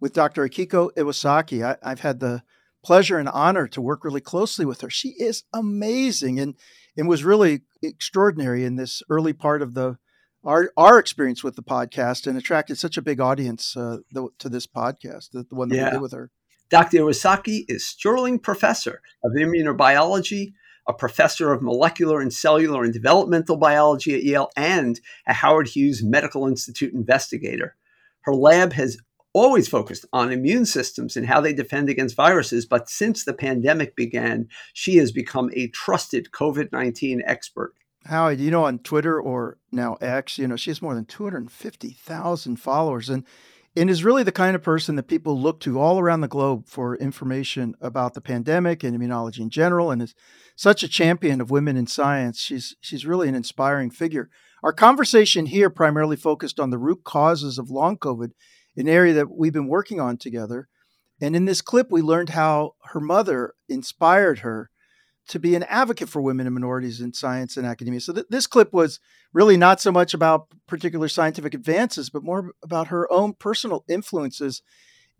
with 0.00 0.12
Dr. 0.12 0.46
Akiko 0.46 0.90
Iwasaki. 0.94 1.64
I, 1.64 1.76
I've 1.82 2.00
had 2.00 2.20
the 2.20 2.42
pleasure 2.82 3.18
and 3.18 3.28
honor 3.28 3.68
to 3.68 3.80
work 3.80 4.04
really 4.04 4.20
closely 4.20 4.64
with 4.64 4.80
her. 4.80 4.90
She 4.90 5.10
is 5.18 5.44
amazing 5.52 6.40
and 6.40 6.54
and 6.96 7.08
was 7.08 7.24
really 7.24 7.62
extraordinary 7.82 8.64
in 8.64 8.76
this 8.76 9.02
early 9.08 9.32
part 9.32 9.62
of 9.62 9.74
the 9.74 9.98
our 10.44 10.72
our 10.76 10.98
experience 10.98 11.44
with 11.44 11.56
the 11.56 11.62
podcast 11.62 12.26
and 12.26 12.36
attracted 12.36 12.78
such 12.78 12.96
a 12.96 13.02
big 13.02 13.20
audience 13.20 13.76
uh, 13.76 13.98
the, 14.10 14.28
to 14.38 14.48
this 14.48 14.66
podcast, 14.66 15.30
the, 15.32 15.44
the 15.48 15.54
one 15.54 15.68
that 15.68 15.76
yeah. 15.76 15.84
we 15.86 15.90
did 15.92 16.00
with 16.00 16.12
her. 16.12 16.30
Dr. 16.70 16.98
Iwasaki 16.98 17.64
is 17.68 17.84
Sterling 17.84 18.38
Professor 18.38 19.02
of 19.24 19.32
Immunobiology, 19.32 20.52
a 20.88 20.92
professor 20.92 21.52
of 21.52 21.62
molecular 21.62 22.20
and 22.20 22.32
cellular 22.32 22.84
and 22.84 22.92
developmental 22.92 23.56
biology 23.56 24.14
at 24.14 24.22
Yale, 24.22 24.50
and 24.56 25.00
a 25.26 25.32
Howard 25.32 25.68
Hughes 25.68 26.02
Medical 26.02 26.46
Institute 26.46 26.94
investigator. 26.94 27.76
Her 28.22 28.34
lab 28.34 28.72
has 28.74 28.98
always 29.32 29.68
focused 29.68 30.04
on 30.12 30.32
immune 30.32 30.66
systems 30.66 31.16
and 31.16 31.26
how 31.26 31.40
they 31.40 31.52
defend 31.52 31.88
against 31.88 32.16
viruses, 32.16 32.66
but 32.66 32.88
since 32.88 33.24
the 33.24 33.34
pandemic 33.34 33.94
began, 33.96 34.48
she 34.72 34.96
has 34.96 35.12
become 35.12 35.50
a 35.54 35.68
trusted 35.68 36.28
COVID 36.32 36.72
19 36.72 37.22
expert. 37.24 37.74
Howie, 38.06 38.36
you 38.36 38.50
know, 38.50 38.64
on 38.64 38.78
Twitter 38.78 39.20
or 39.20 39.58
now 39.70 39.94
X, 40.00 40.38
you 40.38 40.48
know, 40.48 40.56
she 40.56 40.70
has 40.70 40.82
more 40.82 40.94
than 40.94 41.04
250,000 41.04 42.56
followers 42.56 43.10
and, 43.10 43.24
and 43.76 43.90
is 43.90 44.02
really 44.02 44.22
the 44.22 44.32
kind 44.32 44.56
of 44.56 44.62
person 44.62 44.96
that 44.96 45.06
people 45.06 45.38
look 45.38 45.60
to 45.60 45.78
all 45.78 45.98
around 45.98 46.22
the 46.22 46.28
globe 46.28 46.66
for 46.66 46.96
information 46.96 47.74
about 47.80 48.14
the 48.14 48.20
pandemic 48.20 48.82
and 48.82 48.98
immunology 48.98 49.40
in 49.40 49.50
general, 49.50 49.90
and 49.90 50.02
is 50.02 50.14
such 50.56 50.82
a 50.82 50.88
champion 50.88 51.40
of 51.40 51.50
women 51.50 51.76
in 51.76 51.86
science. 51.86 52.40
She's, 52.40 52.74
she's 52.80 53.06
really 53.06 53.28
an 53.28 53.34
inspiring 53.34 53.90
figure. 53.90 54.30
Our 54.62 54.72
conversation 54.72 55.46
here 55.46 55.70
primarily 55.70 56.16
focused 56.16 56.58
on 56.58 56.70
the 56.70 56.78
root 56.78 57.04
causes 57.04 57.58
of 57.58 57.70
long 57.70 57.96
COVID 57.96 58.30
an 58.76 58.88
area 58.88 59.12
that 59.14 59.30
we've 59.30 59.52
been 59.52 59.68
working 59.68 60.00
on 60.00 60.16
together. 60.16 60.68
And 61.20 61.36
in 61.36 61.44
this 61.44 61.60
clip, 61.60 61.90
we 61.90 62.02
learned 62.02 62.30
how 62.30 62.74
her 62.84 63.00
mother 63.00 63.54
inspired 63.68 64.40
her 64.40 64.70
to 65.28 65.38
be 65.38 65.54
an 65.54 65.62
advocate 65.64 66.08
for 66.08 66.20
women 66.20 66.46
and 66.46 66.54
minorities 66.54 67.00
in 67.00 67.12
science 67.12 67.56
and 67.56 67.66
academia. 67.66 68.00
So 68.00 68.12
th- 68.12 68.26
this 68.30 68.46
clip 68.46 68.72
was 68.72 68.98
really 69.32 69.56
not 69.56 69.80
so 69.80 69.92
much 69.92 70.12
about 70.14 70.48
particular 70.66 71.08
scientific 71.08 71.54
advances, 71.54 72.10
but 72.10 72.24
more 72.24 72.52
about 72.64 72.88
her 72.88 73.10
own 73.12 73.34
personal 73.34 73.84
influences 73.88 74.62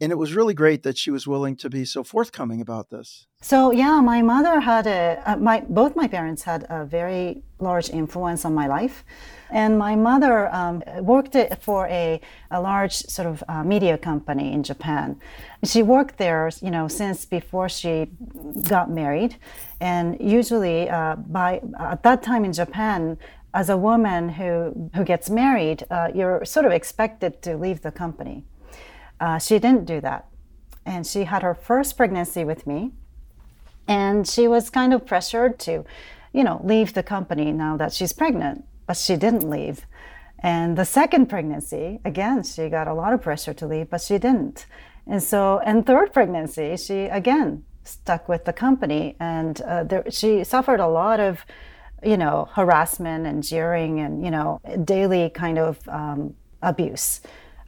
and 0.01 0.11
it 0.11 0.17
was 0.17 0.35
really 0.35 0.55
great 0.55 0.83
that 0.83 0.97
she 0.97 1.11
was 1.11 1.27
willing 1.27 1.57
to 1.57 1.69
be 1.69 1.85
so 1.85 2.03
forthcoming 2.03 2.61
about 2.61 2.91
this. 2.91 3.27
So 3.43 3.71
yeah, 3.71 4.01
my 4.01 4.23
mother 4.23 4.61
had 4.61 4.87
a 4.87 5.23
uh, 5.27 5.37
my 5.37 5.61
both 5.69 5.97
my 5.97 6.09
parents 6.09 6.43
had 6.43 6.67
a 6.69 6.85
very 6.85 7.43
large 7.59 7.91
influence 7.91 8.45
on 8.45 8.55
my 8.55 8.67
life, 8.67 9.05
and 9.51 9.79
my 9.79 9.97
mother 9.97 10.55
um, 10.55 10.83
worked 11.01 11.37
for 11.61 11.87
a, 11.89 12.21
a 12.51 12.61
large 12.61 12.95
sort 12.95 13.29
of 13.29 13.43
uh, 13.49 13.65
media 13.65 13.97
company 13.99 14.53
in 14.53 14.63
Japan. 14.63 15.19
She 15.65 15.83
worked 15.83 16.17
there, 16.19 16.51
you 16.63 16.71
know, 16.71 16.89
since 16.89 17.25
before 17.25 17.69
she 17.69 18.09
got 18.69 18.91
married, 18.91 19.37
and 19.81 20.17
usually 20.21 20.89
uh, 20.89 21.17
by 21.17 21.61
at 21.79 22.03
that 22.03 22.23
time 22.23 22.45
in 22.45 22.53
Japan, 22.53 23.19
as 23.53 23.69
a 23.71 23.77
woman 23.77 24.29
who 24.29 24.91
who 24.95 25.05
gets 25.05 25.29
married, 25.31 25.85
uh, 25.91 26.09
you're 26.15 26.45
sort 26.45 26.67
of 26.67 26.73
expected 26.73 27.43
to 27.43 27.57
leave 27.57 27.81
the 27.83 27.91
company. 27.91 28.45
Uh, 29.21 29.39
she 29.39 29.59
didn't 29.59 29.85
do 29.85 30.01
that. 30.01 30.27
And 30.87 31.07
she 31.07 31.25
had 31.25 31.43
her 31.43 31.55
first 31.55 31.97
pregnancy 31.97 32.43
with 32.43 32.67
me. 32.67 32.93
And 33.87 34.27
she 34.27 34.49
was 34.49 34.71
kind 34.71 34.95
of 34.95 35.07
pressured 35.07 35.59
to, 35.61 35.85
you 36.33 36.43
know, 36.43 36.61
leave 36.65 36.95
the 36.95 37.03
company 37.03 37.53
now 37.53 37.77
that 37.77 37.93
she's 37.93 38.13
pregnant, 38.13 38.65
but 38.87 38.97
she 38.97 39.17
didn't 39.17 39.49
leave. 39.49 39.87
And 40.39 40.79
the 40.79 40.85
second 40.85 41.27
pregnancy, 41.27 42.01
again, 42.05 42.43
she 42.45 42.69
got 42.69 42.89
a 42.89 42.95
lot 42.95 43.13
of 43.13 43.21
pressure 43.21 43.53
to 43.53 43.67
leave, 43.67 43.91
but 43.91 44.01
she 44.01 44.17
didn't. 44.17 44.67
And 45.07 45.23
so, 45.23 45.61
and 45.65 45.85
third 45.85 46.13
pregnancy, 46.13 46.77
she 46.77 47.05
again 47.05 47.65
stuck 47.85 48.29
with 48.29 48.45
the 48.45 48.53
company, 48.53 49.17
and 49.19 49.61
uh, 49.63 49.85
there, 49.85 50.05
she 50.11 50.45
suffered 50.45 50.81
a 50.81 50.87
lot 50.87 51.19
of, 51.19 51.45
you 52.03 52.17
know, 52.17 52.49
harassment 52.53 53.27
and 53.27 53.43
jeering 53.43 54.01
and 54.01 54.25
you 54.25 54.31
know, 54.31 54.61
daily 54.85 55.31
kind 55.31 55.59
of 55.59 55.87
um, 55.89 56.35
abuse 56.63 57.21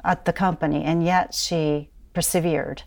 at 0.04 0.24
the 0.24 0.32
company, 0.32 0.84
and 0.84 1.04
yet 1.04 1.34
she 1.34 1.88
persevered. 2.12 2.82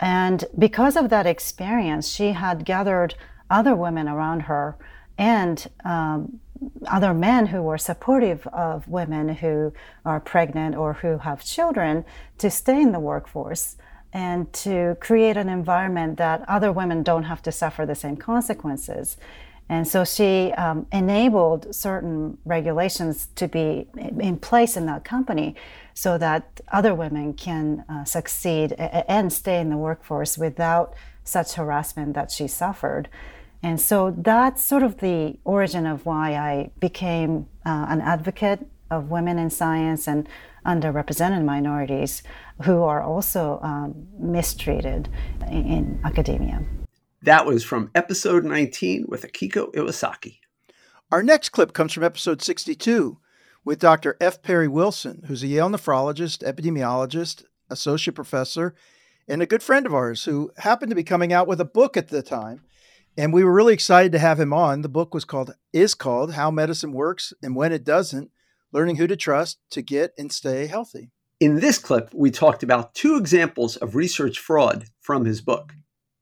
And 0.00 0.44
because 0.58 0.96
of 0.96 1.10
that 1.10 1.26
experience, 1.26 2.08
she 2.08 2.32
had 2.32 2.64
gathered 2.64 3.14
other 3.50 3.74
women 3.74 4.08
around 4.08 4.40
her 4.40 4.76
and 5.16 5.66
um, 5.84 6.40
other 6.86 7.14
men 7.14 7.46
who 7.46 7.62
were 7.62 7.78
supportive 7.78 8.46
of 8.48 8.86
women 8.88 9.28
who 9.28 9.72
are 10.04 10.20
pregnant 10.20 10.76
or 10.76 10.94
who 10.94 11.18
have 11.18 11.44
children 11.44 12.04
to 12.38 12.50
stay 12.50 12.80
in 12.80 12.92
the 12.92 13.00
workforce 13.00 13.76
and 14.12 14.52
to 14.52 14.96
create 15.00 15.36
an 15.36 15.48
environment 15.48 16.16
that 16.16 16.44
other 16.48 16.72
women 16.72 17.02
don't 17.02 17.24
have 17.24 17.42
to 17.42 17.52
suffer 17.52 17.84
the 17.84 17.94
same 17.94 18.16
consequences. 18.16 19.16
And 19.68 19.86
so 19.86 20.04
she 20.04 20.52
um, 20.52 20.86
enabled 20.92 21.74
certain 21.74 22.38
regulations 22.44 23.28
to 23.36 23.46
be 23.48 23.86
in 24.18 24.38
place 24.38 24.76
in 24.76 24.86
that 24.86 25.04
company 25.04 25.56
so 25.98 26.16
that 26.16 26.60
other 26.70 26.94
women 26.94 27.34
can 27.34 27.84
uh, 27.88 28.04
succeed 28.04 28.72
and 28.72 29.32
stay 29.32 29.58
in 29.60 29.68
the 29.68 29.76
workforce 29.76 30.38
without 30.38 30.94
such 31.24 31.54
harassment 31.54 32.14
that 32.14 32.30
she 32.30 32.46
suffered. 32.46 33.08
And 33.64 33.80
so 33.80 34.14
that's 34.16 34.64
sort 34.64 34.84
of 34.84 34.98
the 34.98 35.40
origin 35.42 35.86
of 35.86 36.06
why 36.06 36.36
I 36.36 36.70
became 36.78 37.48
uh, 37.66 37.86
an 37.88 38.00
advocate 38.00 38.64
of 38.92 39.10
women 39.10 39.40
in 39.40 39.50
science 39.50 40.06
and 40.06 40.28
underrepresented 40.64 41.44
minorities 41.44 42.22
who 42.62 42.84
are 42.84 43.02
also 43.02 43.58
um, 43.64 44.06
mistreated 44.20 45.08
in, 45.48 45.66
in 45.66 46.00
academia. 46.04 46.62
That 47.22 47.44
was 47.44 47.64
from 47.64 47.90
episode 47.96 48.44
19 48.44 49.06
with 49.08 49.22
Akiko 49.22 49.74
Iwasaki. 49.74 50.38
Our 51.10 51.24
next 51.24 51.48
clip 51.48 51.72
comes 51.72 51.92
from 51.92 52.04
episode 52.04 52.40
62 52.40 53.18
with 53.64 53.78
Dr. 53.78 54.16
F. 54.20 54.42
Perry 54.42 54.68
Wilson, 54.68 55.24
who's 55.26 55.42
a 55.42 55.46
Yale 55.46 55.68
nephrologist, 55.68 56.42
epidemiologist, 56.42 57.44
associate 57.70 58.14
professor, 58.14 58.74
and 59.28 59.42
a 59.42 59.46
good 59.46 59.62
friend 59.62 59.86
of 59.86 59.94
ours 59.94 60.24
who 60.24 60.50
happened 60.58 60.90
to 60.90 60.96
be 60.96 61.04
coming 61.04 61.32
out 61.32 61.46
with 61.46 61.60
a 61.60 61.64
book 61.64 61.96
at 61.96 62.08
the 62.08 62.22
time. 62.22 62.62
And 63.16 63.32
we 63.32 63.44
were 63.44 63.52
really 63.52 63.74
excited 63.74 64.12
to 64.12 64.18
have 64.18 64.38
him 64.38 64.52
on. 64.52 64.82
The 64.82 64.88
book 64.88 65.12
was 65.12 65.24
called 65.24 65.54
is 65.72 65.94
called 65.94 66.34
How 66.34 66.50
Medicine 66.50 66.92
Works 66.92 67.32
and 67.42 67.56
When 67.56 67.72
It 67.72 67.84
Doesn't: 67.84 68.30
Learning 68.72 68.96
Who 68.96 69.06
to 69.06 69.16
Trust 69.16 69.58
to 69.70 69.82
Get 69.82 70.12
and 70.16 70.32
Stay 70.32 70.66
Healthy. 70.66 71.10
In 71.40 71.56
this 71.60 71.78
clip, 71.78 72.12
we 72.14 72.30
talked 72.30 72.62
about 72.62 72.94
two 72.94 73.16
examples 73.16 73.76
of 73.76 73.94
research 73.94 74.38
fraud 74.38 74.86
from 75.00 75.24
his 75.24 75.40
book. 75.40 75.74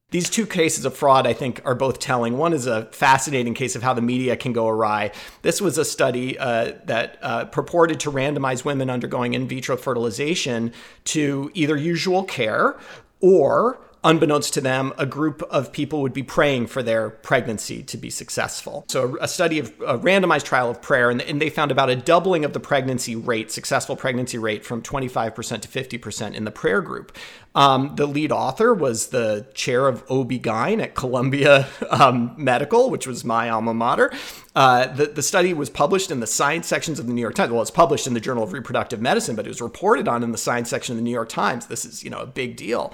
These 0.09 0.29
two 0.29 0.45
cases 0.45 0.85
of 0.85 0.95
fraud, 0.95 1.27
I 1.27 1.33
think, 1.33 1.61
are 1.65 1.75
both 1.75 1.99
telling. 1.99 2.37
One 2.37 2.53
is 2.53 2.65
a 2.65 2.85
fascinating 2.85 3.53
case 3.53 3.75
of 3.75 3.83
how 3.83 3.93
the 3.93 4.01
media 4.01 4.37
can 4.37 4.53
go 4.53 4.69
awry. 4.69 5.11
This 5.41 5.59
was 5.59 5.77
a 5.77 5.83
study 5.83 6.39
uh, 6.39 6.75
that 6.85 7.17
uh, 7.21 7.45
purported 7.45 7.99
to 8.01 8.11
randomize 8.11 8.63
women 8.63 8.89
undergoing 8.89 9.33
in 9.33 9.49
vitro 9.49 9.75
fertilization 9.75 10.71
to 11.05 11.51
either 11.53 11.75
usual 11.75 12.23
care 12.23 12.79
or 13.19 13.81
unbeknownst 14.07 14.53
to 14.53 14.61
them, 14.61 14.93
a 14.97 15.05
group 15.05 15.41
of 15.43 15.71
people 15.71 16.01
would 16.01 16.13
be 16.13 16.23
praying 16.23 16.67
for 16.67 16.81
their 16.81 17.09
pregnancy 17.09 17.83
to 17.83 17.97
be 17.97 18.09
successful. 18.09 18.85
So, 18.87 19.17
a 19.19 19.27
study 19.27 19.59
of 19.59 19.67
a 19.85 19.97
randomized 19.99 20.45
trial 20.45 20.69
of 20.69 20.81
prayer, 20.81 21.09
and, 21.09 21.21
they 21.37 21.49
found 21.49 21.71
about 21.71 21.89
a 21.89 21.95
doubling 21.95 22.45
of 22.45 22.53
the 22.53 22.59
pregnancy 22.59 23.15
rate, 23.15 23.51
successful 23.51 23.95
pregnancy 23.95 24.37
rate, 24.37 24.65
from 24.65 24.81
25% 24.81 25.61
to 25.61 25.67
50% 25.67 26.33
in 26.33 26.45
the 26.45 26.51
prayer 26.51 26.81
group. 26.81 27.15
Um, 27.53 27.95
the 27.95 28.05
lead 28.05 28.31
author 28.31 28.73
was 28.73 29.07
the 29.07 29.47
chair 29.53 29.87
of 29.87 30.03
OB-GYN 30.09 30.81
at 30.81 30.95
Columbia 30.95 31.67
um, 31.89 32.33
Medical, 32.37 32.89
which 32.89 33.05
was 33.05 33.25
my 33.25 33.49
alma 33.49 33.73
mater. 33.73 34.11
Uh, 34.57 34.87
the, 34.87 35.05
the 35.05 35.21
study 35.21 35.53
was 35.53 35.69
published 35.69 36.09
in 36.09 36.19
the 36.19 36.25
science 36.25 36.65
sections 36.65 36.97
of 36.97 37.05
the 37.05 37.13
New 37.13 37.21
York 37.21 37.35
Times. 37.35 37.51
Well, 37.51 37.61
it's 37.61 37.69
published 37.69 38.07
in 38.07 38.15
the 38.15 38.19
Journal 38.19 38.43
of 38.43 38.53
Reproductive 38.53 38.99
Medicine, 38.99 39.35
but 39.35 39.45
it 39.45 39.49
was 39.49 39.61
reported 39.61 40.07
on 40.07 40.23
in 40.23 40.31
the 40.31 40.37
science 40.39 40.67
section 40.67 40.93
of 40.93 40.97
the 40.97 41.03
New 41.03 41.11
York 41.11 41.29
Times. 41.29 41.67
This 41.67 41.85
is, 41.85 42.03
you 42.03 42.09
know, 42.09 42.17
a 42.17 42.25
big 42.25 42.55
deal. 42.55 42.91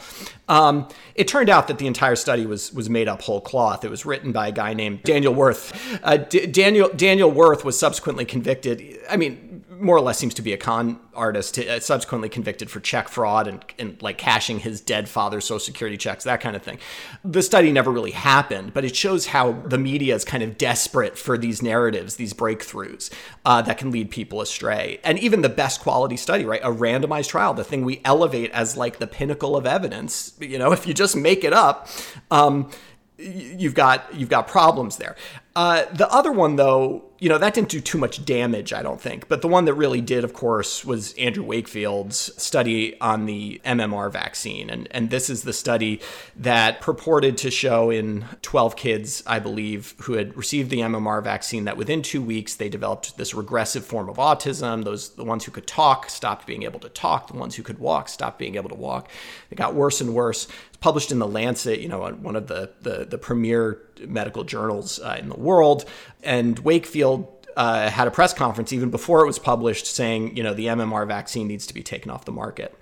Um, 0.50 0.90
it 1.16 1.26
turned 1.30 1.50
out 1.50 1.70
that 1.70 1.78
the 1.78 1.88
entire 1.88 2.18
study 2.18 2.46
was 2.46 2.74
was 2.74 2.90
made 2.90 3.08
up 3.08 3.22
whole 3.22 3.40
cloth. 3.40 3.86
It 3.86 3.90
was 3.90 4.06
written 4.06 4.34
by 4.34 4.50
a 4.50 4.52
guy 4.52 4.74
named 4.74 5.04
Daniel 5.04 5.34
Wirth. 5.34 5.72
Uh, 6.04 6.18
D- 6.18 6.48
Daniel 6.48 6.90
Daniel 6.90 7.32
Wirth 7.32 7.64
was 7.64 7.80
subsequently 7.80 8.26
convicted. 8.26 9.00
I 9.10 9.16
mean, 9.16 9.53
more 9.80 9.96
or 9.96 10.02
less 10.02 10.18
seems 10.18 10.34
to 10.36 10.42
be 10.42 10.54
a 10.54 10.58
con 10.58 11.00
artist, 11.14 11.58
uh, 11.58 11.80
subsequently 11.80 12.30
convicted 12.30 12.70
for 12.70 12.80
check 12.80 13.08
fraud 13.08 13.48
and, 13.48 13.64
and 13.78 14.02
like 14.02 14.18
cashing 14.18 14.60
his 14.60 14.82
dead 14.82 15.08
father's 15.08 15.46
social 15.46 15.60
security 15.60 15.98
checks, 15.98 16.24
that 16.24 16.42
kind 16.42 16.56
of 16.56 16.62
thing. 16.62 16.80
The 17.24 17.42
study 17.42 17.72
never 17.72 17.92
really 17.92 18.12
happened, 18.12 18.74
but 18.74 18.86
it 18.86 18.96
shows 18.96 19.28
how 19.28 19.54
the 19.54 19.78
media 19.78 20.16
is 20.16 20.26
kind 20.26 20.44
of 20.44 20.58
desperate 20.58 21.18
for 21.18 21.38
these 21.38 21.62
narratives, 21.62 22.16
these 22.16 22.34
breakthroughs 22.34 23.12
uh, 23.46 23.62
that 23.64 23.78
can 23.78 23.92
lead 23.92 24.12
people 24.12 24.42
astray. 24.42 25.00
And 25.04 25.20
even 25.20 25.42
the 25.42 25.50
best 25.50 25.82
quality 25.82 26.18
study, 26.18 26.46
right? 26.46 26.62
A 26.64 26.72
randomized 26.72 27.30
trial, 27.30 27.54
the 27.54 27.64
thing 27.64 27.86
we 27.86 28.02
elevate 28.04 28.52
as 28.52 28.78
like 28.78 29.00
the 29.00 29.08
pinnacle 29.08 29.56
of 29.56 29.66
evidence, 29.66 30.34
you 30.40 30.58
know, 30.58 30.72
if 30.74 30.88
you 30.88 30.94
just 30.94 31.16
make 31.16 31.44
it 31.44 31.54
up, 31.54 31.88
um, 32.32 32.70
you've 33.18 33.76
got 33.76 34.14
you've 34.14 34.30
got 34.30 34.48
problems 34.48 34.98
there. 34.98 35.16
Uh, 35.56 35.86
the 35.94 36.12
other 36.12 36.32
one, 36.32 36.56
though, 36.56 37.04
you 37.20 37.30
know, 37.30 37.38
that 37.38 37.54
didn't 37.54 37.70
do 37.70 37.80
too 37.80 38.00
much 38.00 38.26
damage, 38.26 38.74
I 38.74 38.82
don't 38.82 39.00
think. 39.00 39.28
But 39.28 39.44
the 39.44 39.48
one 39.48 39.66
that 39.66 39.76
really 39.76 40.02
did, 40.02 40.24
of 40.24 40.34
course, 40.34 40.84
was 40.84 41.14
Andrew 41.14 41.44
Wakefield's 41.44 42.42
study 42.42 43.00
on 43.00 43.28
the 43.28 43.62
MMR 43.64 44.12
vaccine. 44.12 44.72
And, 44.72 44.88
and 44.90 45.12
this 45.12 45.30
is 45.30 45.44
the 45.44 45.54
study 45.54 46.02
that 46.36 46.82
purported 46.82 47.38
to 47.38 47.52
show 47.52 47.92
in 47.92 48.26
12 48.42 48.76
kids, 48.76 49.24
I 49.28 49.38
believe, 49.38 49.94
who 50.02 50.14
had 50.14 50.36
received 50.36 50.72
the 50.72 50.80
MMR 50.80 51.24
vaccine 51.24 51.66
that 51.66 51.78
within 51.78 52.02
two 52.02 52.22
weeks 52.22 52.56
they 52.56 52.68
developed 52.68 53.16
this 53.18 53.36
regressive 53.36 53.86
form 53.86 54.10
of 54.10 54.18
autism. 54.18 54.84
Those 54.84 55.10
the 55.10 55.24
ones 55.24 55.46
who 55.46 55.52
could 55.52 55.68
talk 55.68 56.10
stopped 56.10 56.48
being 56.48 56.64
able 56.64 56.80
to 56.80 56.90
talk. 56.90 57.28
The 57.28 57.38
ones 57.38 57.56
who 57.56 57.64
could 57.64 57.78
walk 57.78 58.10
stopped 58.10 58.40
being 58.40 58.56
able 58.56 58.70
to 58.70 58.76
walk. 58.76 59.10
It 59.52 59.56
got 59.56 59.76
worse 59.76 60.02
and 60.02 60.16
worse 60.16 60.48
It's 60.70 60.78
published 60.78 61.12
in 61.12 61.20
the 61.20 61.28
Lancet, 61.28 61.80
you 61.80 61.88
know, 61.88 62.10
one 62.10 62.36
of 62.36 62.48
the 62.48 62.72
the, 62.82 63.06
the 63.06 63.20
premier 63.20 63.80
medical 64.00 64.44
journals 64.44 65.00
uh, 65.00 65.18
in 65.20 65.30
the 65.30 65.40
world. 65.40 65.86
And 66.24 66.58
Wakefield 66.60 67.28
uh, 67.56 67.90
had 67.90 68.08
a 68.08 68.12
press 68.12 68.34
conference 68.34 68.74
even 68.74 68.90
before 68.90 69.22
it 69.22 69.28
was 69.28 69.40
published, 69.40 69.86
saying, 69.86 70.36
you 70.36 70.44
know, 70.44 70.54
the 70.54 70.68
MMR 70.68 71.08
vaccine 71.08 71.48
needs 71.48 71.68
to 71.68 71.74
be 71.74 71.84
taken 71.84 72.12
off 72.12 72.26
the 72.26 72.32
market. 72.32 72.78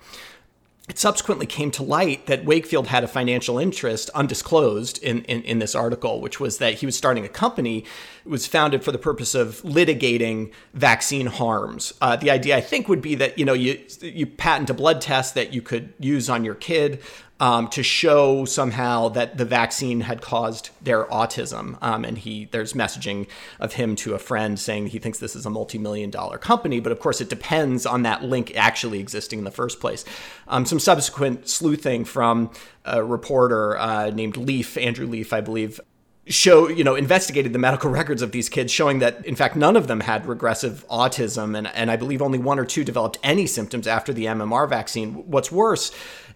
It 0.88 0.98
subsequently 0.98 1.46
came 1.46 1.70
to 1.72 1.82
light 1.84 2.26
that 2.26 2.44
Wakefield 2.44 2.88
had 2.88 3.04
a 3.04 3.08
financial 3.08 3.56
interest 3.56 4.10
undisclosed 4.10 5.00
in, 5.00 5.22
in, 5.24 5.42
in, 5.42 5.58
this 5.60 5.76
article, 5.76 6.20
which 6.20 6.40
was 6.40 6.58
that 6.58 6.74
he 6.74 6.86
was 6.86 6.96
starting 6.96 7.24
a 7.24 7.28
company. 7.28 7.84
It 8.26 8.28
was 8.28 8.48
founded 8.48 8.82
for 8.82 8.90
the 8.90 8.98
purpose 8.98 9.36
of 9.36 9.62
litigating 9.62 10.50
vaccine 10.74 11.28
harms. 11.28 11.92
Uh, 12.00 12.16
the 12.16 12.32
idea, 12.32 12.56
I 12.56 12.60
think, 12.60 12.88
would 12.88 13.00
be 13.00 13.14
that 13.14 13.38
you 13.38 13.44
know 13.44 13.52
you 13.52 13.80
you 14.00 14.26
patent 14.26 14.70
a 14.70 14.74
blood 14.74 15.00
test 15.00 15.36
that 15.36 15.54
you 15.54 15.62
could 15.62 15.94
use 16.00 16.28
on 16.28 16.44
your 16.44 16.56
kid 16.56 17.00
um, 17.42 17.66
to 17.66 17.82
show 17.82 18.44
somehow 18.44 19.08
that 19.08 19.36
the 19.36 19.44
vaccine 19.44 20.02
had 20.02 20.22
caused 20.22 20.70
their 20.80 21.06
autism. 21.06 21.76
Um, 21.82 22.04
and 22.04 22.16
he 22.16 22.44
there's 22.44 22.72
messaging 22.72 23.26
of 23.58 23.72
him 23.72 23.96
to 23.96 24.14
a 24.14 24.18
friend 24.20 24.60
saying 24.60 24.86
he 24.86 25.00
thinks 25.00 25.18
this 25.18 25.34
is 25.34 25.44
a 25.44 25.50
multi-million 25.50 26.10
dollar 26.10 26.38
company, 26.38 26.78
but 26.78 26.92
of 26.92 27.00
course 27.00 27.20
it 27.20 27.28
depends 27.28 27.84
on 27.84 28.04
that 28.04 28.22
link 28.22 28.52
actually 28.54 29.00
existing 29.00 29.40
in 29.40 29.44
the 29.44 29.50
first 29.50 29.80
place. 29.80 30.04
Um, 30.46 30.64
some 30.64 30.78
subsequent 30.78 31.48
sleuthing 31.48 32.04
from 32.04 32.52
a 32.84 33.02
reporter 33.02 33.76
uh, 33.76 34.10
named 34.10 34.36
Leaf, 34.36 34.78
Andrew 34.78 35.08
Leaf, 35.08 35.32
I 35.32 35.40
believe, 35.40 35.80
show 36.26 36.68
you 36.68 36.84
know 36.84 36.94
investigated 36.94 37.52
the 37.52 37.58
medical 37.58 37.90
records 37.98 38.22
of 38.22 38.30
these 38.30 38.48
kids 38.48 38.72
showing 38.72 39.00
that 39.00 39.24
in 39.26 39.34
fact 39.34 39.56
none 39.56 39.74
of 39.74 39.88
them 39.88 40.00
had 40.00 40.24
regressive 40.24 40.86
autism 40.88 41.58
and, 41.58 41.66
and 41.68 41.90
i 41.90 41.96
believe 41.96 42.22
only 42.22 42.38
one 42.38 42.60
or 42.60 42.64
two 42.64 42.84
developed 42.84 43.18
any 43.24 43.44
symptoms 43.44 43.88
after 43.88 44.12
the 44.12 44.26
mmr 44.26 44.68
vaccine 44.68 45.14
what's 45.28 45.50
worse 45.50 45.90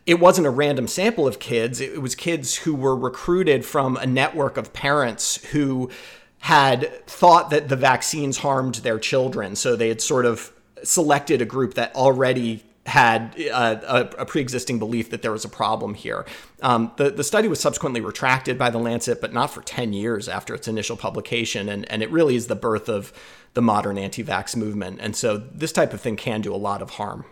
it 0.06 0.20
wasn't 0.20 0.46
a 0.46 0.50
random 0.50 0.86
sample 0.86 1.26
of 1.26 1.40
kids. 1.40 1.80
It 1.80 2.00
was 2.00 2.14
kids 2.14 2.54
who 2.54 2.74
were 2.74 2.96
recruited 2.96 3.64
from 3.64 3.96
a 3.96 4.06
network 4.06 4.56
of 4.56 4.72
parents 4.72 5.44
who 5.46 5.90
had 6.38 7.04
thought 7.06 7.50
that 7.50 7.68
the 7.68 7.76
vaccines 7.76 8.38
harmed 8.38 8.76
their 8.76 9.00
children. 9.00 9.56
So 9.56 9.74
they 9.74 9.88
had 9.88 10.00
sort 10.00 10.24
of 10.24 10.52
selected 10.84 11.42
a 11.42 11.44
group 11.44 11.74
that 11.74 11.94
already 11.96 12.62
had 12.84 13.34
uh, 13.52 13.80
a, 13.84 14.22
a, 14.22 14.26
pre-existing 14.26 14.78
belief 14.78 15.10
that 15.10 15.20
there 15.20 15.32
was 15.32 15.44
a 15.44 15.48
problem 15.48 15.94
here. 15.94 16.24
Um, 16.62 16.92
the, 16.98 17.10
the 17.10 17.24
study 17.24 17.48
was 17.48 17.58
subsequently 17.58 18.00
retracted 18.00 18.56
by 18.56 18.70
the 18.70 18.78
Lancet, 18.78 19.20
but 19.20 19.32
not 19.32 19.50
for 19.50 19.60
10 19.60 19.92
years 19.92 20.28
after 20.28 20.54
its 20.54 20.68
initial 20.68 20.96
publication. 20.96 21.68
And, 21.68 21.90
and 21.90 22.00
it 22.00 22.10
really 22.12 22.36
is 22.36 22.46
the 22.46 22.54
birth 22.54 22.88
of 22.88 23.12
the 23.54 23.62
modern 23.62 23.98
anti-vax 23.98 24.54
movement. 24.54 25.00
And 25.00 25.16
so 25.16 25.36
this 25.36 25.72
type 25.72 25.92
of 25.92 26.00
thing 26.00 26.14
can 26.14 26.42
do 26.42 26.54
a 26.54 26.56
lot 26.56 26.80
of 26.80 26.90
harm. 26.90 27.24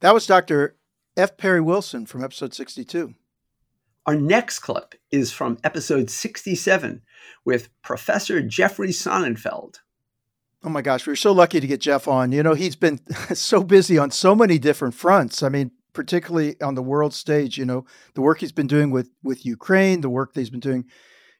That 0.00 0.12
was 0.12 0.26
Dr. 0.26 0.76
F. 1.16 1.36
Perry 1.36 1.60
Wilson 1.60 2.06
from 2.06 2.24
episode 2.24 2.54
62. 2.54 3.14
Our 4.06 4.16
next 4.16 4.60
clip 4.60 4.94
is 5.10 5.30
from 5.30 5.58
episode 5.62 6.10
67 6.10 7.02
with 7.44 7.68
Professor 7.82 8.40
Jeffrey 8.40 8.88
Sonnenfeld. 8.88 9.76
Oh 10.64 10.70
my 10.70 10.80
gosh, 10.80 11.06
we 11.06 11.12
are 11.12 11.16
so 11.16 11.32
lucky 11.32 11.60
to 11.60 11.66
get 11.66 11.80
Jeff 11.80 12.08
on. 12.08 12.32
You 12.32 12.42
know, 12.42 12.54
he's 12.54 12.76
been 12.76 13.00
so 13.34 13.62
busy 13.62 13.98
on 13.98 14.10
so 14.10 14.34
many 14.34 14.58
different 14.58 14.94
fronts. 14.94 15.42
I 15.42 15.50
mean, 15.50 15.72
particularly 15.92 16.60
on 16.62 16.76
the 16.76 16.82
world 16.82 17.12
stage, 17.12 17.58
you 17.58 17.66
know, 17.66 17.84
the 18.14 18.22
work 18.22 18.40
he's 18.40 18.52
been 18.52 18.66
doing 18.66 18.90
with 18.90 19.10
with 19.22 19.44
Ukraine, 19.44 20.00
the 20.00 20.08
work 20.08 20.32
that 20.32 20.40
he's 20.40 20.50
been 20.50 20.60
doing 20.60 20.86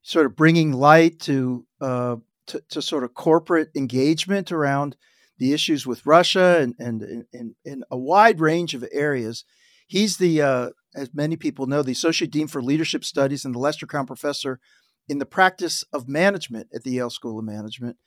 sort 0.02 0.26
of 0.26 0.36
bringing 0.36 0.72
light 0.72 1.18
to 1.20 1.66
uh, 1.80 2.16
to, 2.48 2.62
to 2.70 2.82
sort 2.82 3.04
of 3.04 3.14
corporate 3.14 3.70
engagement 3.74 4.52
around 4.52 4.96
the 5.38 5.52
issues 5.52 5.86
with 5.86 6.04
Russia 6.04 6.58
and 6.60 6.74
and 6.78 7.54
in 7.64 7.84
a 7.90 7.96
wide 7.96 8.40
range 8.40 8.74
of 8.74 8.84
areas. 8.92 9.44
He's 9.92 10.16
the, 10.16 10.40
uh, 10.40 10.70
as 10.94 11.10
many 11.12 11.36
people 11.36 11.66
know, 11.66 11.82
the 11.82 11.92
Associate 11.92 12.30
Dean 12.30 12.48
for 12.48 12.62
Leadership 12.62 13.04
Studies 13.04 13.44
and 13.44 13.54
the 13.54 13.58
Lester 13.58 13.86
Crown 13.86 14.06
Professor 14.06 14.58
in 15.06 15.18
the 15.18 15.26
practice 15.26 15.84
of 15.92 16.08
management 16.08 16.68
at 16.74 16.82
the 16.82 16.92
Yale 16.92 17.10
School 17.10 17.38
of 17.38 17.44
Management. 17.44 17.98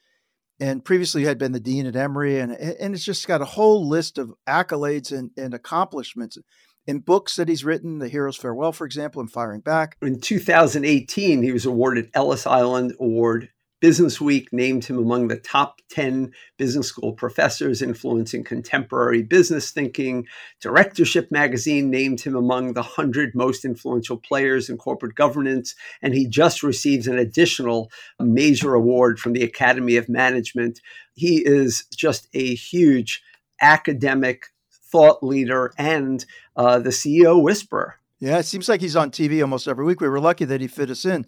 And 0.60 0.84
previously 0.84 1.26
had 1.26 1.38
been 1.38 1.52
the 1.52 1.60
dean 1.60 1.86
at 1.86 1.96
Emory, 1.96 2.40
and, 2.40 2.54
and 2.54 2.96
it's 2.96 3.06
just 3.06 3.28
got 3.28 3.44
a 3.44 3.46
whole 3.46 3.88
list 3.88 4.18
of 4.18 4.34
accolades 4.50 5.16
and, 5.16 5.30
and 5.38 5.54
accomplishments 5.54 6.40
in 6.88 7.02
books 7.02 7.36
that 7.36 7.50
he's 7.50 7.64
written, 7.64 8.00
The 8.00 8.10
Hero's 8.10 8.38
Farewell, 8.38 8.72
for 8.72 8.88
example, 8.88 9.22
and 9.22 9.32
Firing 9.32 9.62
Back. 9.62 9.96
In 10.02 10.20
2018, 10.20 11.44
he 11.44 11.52
was 11.52 11.68
awarded 11.68 12.10
Ellis 12.16 12.48
Island 12.48 12.96
Award 13.00 13.50
Business 13.82 14.22
Week 14.22 14.48
named 14.52 14.86
him 14.86 14.98
among 14.98 15.28
the 15.28 15.38
top 15.38 15.82
10 15.90 16.32
business 16.58 16.88
school 16.88 17.14
professors 17.14 17.82
influencing 17.82 18.44
contemporary 18.44 19.22
business 19.22 19.72
thinking. 19.72 20.26
Directorship 20.62 21.32
magazine 21.32 21.90
named 21.90 22.22
him 22.22 22.36
among 22.36 22.74
the 22.74 22.82
100 22.82 23.36
most 23.36 23.66
influential 23.66 24.18
players 24.18 24.70
in 24.70 24.78
corporate 24.78 25.16
governance. 25.16 25.76
And 26.02 26.14
he 26.14 26.28
just 26.28 26.64
received 26.64 27.08
an 27.08 27.18
additional 27.18 27.92
major 28.20 28.74
award 28.74 29.20
from 29.20 29.34
the 29.34 29.44
Academy 29.44 29.98
of 29.98 30.10
Management. 30.10 30.80
He 31.14 31.44
is 31.46 31.86
just 31.96 32.28
a 32.34 32.56
huge 32.56 33.22
academic 33.62 34.48
thought 34.72 35.22
leader 35.22 35.74
and 35.78 36.26
uh, 36.56 36.80
the 36.80 36.90
CEO 36.90 37.42
whisperer. 37.42 38.00
Yeah, 38.20 38.40
it 38.40 38.46
seems 38.46 38.70
like 38.70 38.82
he's 38.82 38.96
on 38.96 39.12
TV 39.12 39.42
almost 39.42 39.68
every 39.68 39.84
week. 39.84 40.00
We 40.00 40.08
were 40.08 40.20
lucky 40.20 40.46
that 40.46 40.62
he 40.62 40.68
fit 40.68 40.90
us 40.90 41.06
in. 41.06 41.26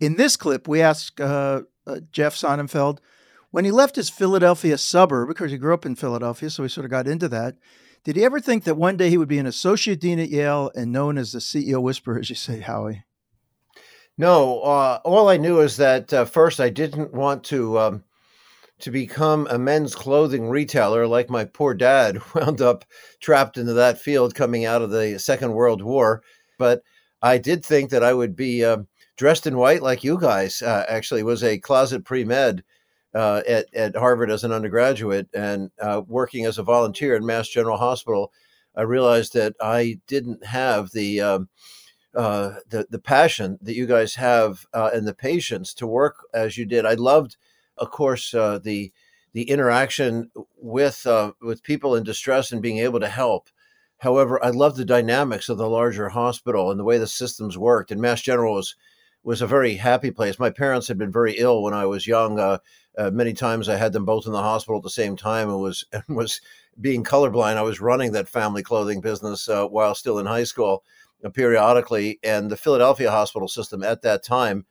In 0.00 0.16
this 0.16 0.36
clip, 0.36 0.66
we 0.66 0.80
ask 0.80 1.20
uh, 1.20 1.62
uh, 1.86 2.00
Jeff 2.10 2.34
Sonnenfeld, 2.34 2.98
when 3.50 3.64
he 3.64 3.70
left 3.70 3.96
his 3.96 4.08
Philadelphia 4.08 4.78
suburb, 4.78 5.28
because 5.28 5.50
he 5.50 5.58
grew 5.58 5.74
up 5.74 5.84
in 5.84 5.94
Philadelphia, 5.94 6.48
so 6.48 6.62
he 6.62 6.68
sort 6.68 6.86
of 6.86 6.90
got 6.90 7.06
into 7.06 7.28
that, 7.28 7.56
did 8.02 8.16
he 8.16 8.24
ever 8.24 8.40
think 8.40 8.64
that 8.64 8.76
one 8.76 8.96
day 8.96 9.10
he 9.10 9.18
would 9.18 9.28
be 9.28 9.38
an 9.38 9.46
associate 9.46 10.00
dean 10.00 10.18
at 10.18 10.30
Yale 10.30 10.70
and 10.74 10.90
known 10.90 11.18
as 11.18 11.32
the 11.32 11.38
CEO 11.38 11.82
whisperer, 11.82 12.18
as 12.18 12.30
you 12.30 12.36
say, 12.36 12.60
Howie? 12.60 13.04
No, 14.16 14.60
uh, 14.60 15.00
all 15.04 15.28
I 15.28 15.36
knew 15.36 15.60
is 15.60 15.76
that 15.76 16.12
uh, 16.12 16.24
first 16.24 16.60
I 16.60 16.70
didn't 16.70 17.12
want 17.12 17.44
to 17.44 17.78
um, 17.78 18.04
to 18.80 18.90
become 18.90 19.46
a 19.50 19.58
men's 19.58 19.94
clothing 19.94 20.48
retailer 20.48 21.06
like 21.06 21.30
my 21.30 21.44
poor 21.44 21.74
dad 21.74 22.20
wound 22.34 22.60
up 22.60 22.84
trapped 23.20 23.58
into 23.58 23.74
that 23.74 23.98
field 23.98 24.34
coming 24.34 24.64
out 24.64 24.82
of 24.82 24.90
the 24.90 25.18
Second 25.18 25.52
World 25.52 25.82
War. 25.82 26.22
But 26.58 26.82
I 27.22 27.38
did 27.38 27.64
think 27.64 27.90
that 27.90 28.04
I 28.04 28.14
would 28.14 28.36
be 28.36 28.64
um, 28.64 28.88
dressed 29.20 29.46
in 29.46 29.58
white 29.58 29.82
like 29.82 30.02
you 30.02 30.18
guys. 30.18 30.62
Uh, 30.62 30.86
actually, 30.88 31.22
was 31.22 31.44
a 31.44 31.58
closet 31.58 32.06
pre 32.06 32.24
med 32.24 32.64
uh, 33.14 33.42
at 33.46 33.66
at 33.74 33.94
Harvard 33.94 34.30
as 34.30 34.44
an 34.44 34.50
undergraduate 34.50 35.28
and 35.34 35.70
uh, 35.78 36.00
working 36.08 36.46
as 36.46 36.56
a 36.56 36.62
volunteer 36.62 37.14
in 37.14 37.26
Mass 37.26 37.46
General 37.46 37.76
Hospital. 37.76 38.32
I 38.74 38.80
realized 38.80 39.34
that 39.34 39.56
I 39.60 40.00
didn't 40.06 40.46
have 40.46 40.92
the 40.92 41.20
um, 41.20 41.50
uh, 42.14 42.54
the 42.70 42.86
the 42.88 42.98
passion 42.98 43.58
that 43.60 43.74
you 43.74 43.86
guys 43.86 44.14
have 44.14 44.64
uh, 44.72 44.88
and 44.94 45.06
the 45.06 45.12
patience 45.12 45.74
to 45.74 45.86
work 45.86 46.16
as 46.32 46.56
you 46.56 46.64
did. 46.64 46.86
I 46.86 46.94
loved, 46.94 47.36
of 47.76 47.90
course, 47.90 48.32
uh, 48.32 48.58
the 48.58 48.90
the 49.34 49.50
interaction 49.50 50.30
with 50.56 51.06
with 51.42 51.62
people 51.62 51.94
in 51.94 52.04
distress 52.04 52.52
and 52.52 52.62
being 52.62 52.78
able 52.78 53.00
to 53.00 53.08
help. 53.08 53.50
However, 53.98 54.42
I 54.42 54.48
love 54.48 54.76
the 54.76 54.84
dynamics 54.86 55.50
of 55.50 55.58
the 55.58 55.68
larger 55.68 56.08
hospital 56.08 56.70
and 56.70 56.80
the 56.80 56.84
way 56.84 56.96
the 56.96 57.06
systems 57.06 57.58
worked. 57.58 57.90
And 57.90 58.00
Mass 58.00 58.22
General 58.22 58.54
was 58.54 58.74
was 59.22 59.42
a 59.42 59.46
very 59.46 59.74
happy 59.74 60.10
place. 60.10 60.38
My 60.38 60.50
parents 60.50 60.88
had 60.88 60.98
been 60.98 61.12
very 61.12 61.34
ill 61.34 61.62
when 61.62 61.74
I 61.74 61.86
was 61.86 62.06
young. 62.06 62.38
Uh, 62.38 62.58
uh, 62.96 63.10
many 63.10 63.32
times 63.32 63.68
I 63.68 63.76
had 63.76 63.92
them 63.92 64.04
both 64.04 64.26
in 64.26 64.32
the 64.32 64.42
hospital 64.42 64.78
at 64.78 64.82
the 64.82 64.90
same 64.90 65.16
time 65.16 65.48
and 65.48 65.60
was 65.60 65.84
and 65.92 66.04
was 66.08 66.40
being 66.80 67.04
colorblind. 67.04 67.56
I 67.56 67.62
was 67.62 67.80
running 67.80 68.12
that 68.12 68.28
family 68.28 68.62
clothing 68.62 69.00
business 69.00 69.48
uh, 69.48 69.66
while 69.66 69.94
still 69.94 70.18
in 70.18 70.26
high 70.26 70.44
school 70.44 70.82
uh, 71.24 71.28
periodically, 71.28 72.18
and 72.22 72.50
the 72.50 72.56
Philadelphia 72.56 73.10
hospital 73.10 73.48
system 73.48 73.82
at 73.82 74.02
that 74.02 74.22
time 74.22 74.64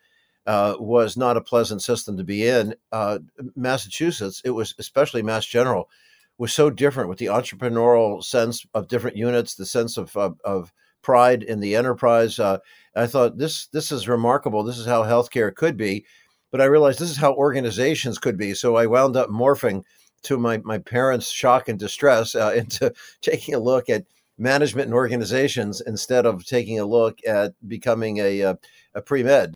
uh, 0.47 0.75
was 0.79 1.15
not 1.15 1.37
a 1.37 1.41
pleasant 1.41 1.81
system 1.81 2.17
to 2.17 2.23
be 2.23 2.47
in. 2.47 2.73
Uh, 2.91 3.19
Massachusetts, 3.55 4.41
it 4.43 4.51
was 4.51 4.73
especially 4.79 5.21
Mass 5.21 5.45
General, 5.45 5.89
was 6.37 6.53
so 6.53 6.69
different 6.69 7.09
with 7.09 7.19
the 7.19 7.27
entrepreneurial 7.27 8.23
sense 8.23 8.65
of 8.73 8.87
different 8.87 9.17
units, 9.17 9.55
the 9.55 9.65
sense 9.65 9.97
of 9.97 10.15
of, 10.17 10.39
of 10.43 10.73
pride 11.01 11.43
in 11.43 11.59
the 11.59 11.75
enterprise. 11.75 12.39
Uh, 12.39 12.59
I 12.95 13.07
thought 13.07 13.37
this 13.37 13.67
this 13.67 13.91
is 13.91 14.07
remarkable. 14.07 14.63
This 14.63 14.77
is 14.77 14.85
how 14.85 15.03
healthcare 15.03 15.53
could 15.53 15.77
be, 15.77 16.05
but 16.51 16.61
I 16.61 16.65
realized 16.65 16.99
this 16.99 17.11
is 17.11 17.17
how 17.17 17.33
organizations 17.33 18.17
could 18.17 18.37
be. 18.37 18.53
So 18.53 18.75
I 18.75 18.87
wound 18.87 19.15
up 19.15 19.29
morphing 19.29 19.83
to 20.23 20.37
my 20.37 20.57
my 20.59 20.77
parents' 20.77 21.29
shock 21.29 21.69
and 21.69 21.79
distress 21.79 22.35
uh, 22.35 22.53
into 22.55 22.93
taking 23.21 23.55
a 23.55 23.59
look 23.59 23.89
at 23.89 24.05
management 24.37 24.85
and 24.85 24.93
organizations 24.93 25.81
instead 25.81 26.25
of 26.25 26.45
taking 26.45 26.79
a 26.79 26.85
look 26.85 27.19
at 27.27 27.53
becoming 27.67 28.17
a, 28.19 28.39
a, 28.39 28.49
uh, 28.51 28.55
a 28.95 29.01
pre 29.01 29.23
med. 29.23 29.55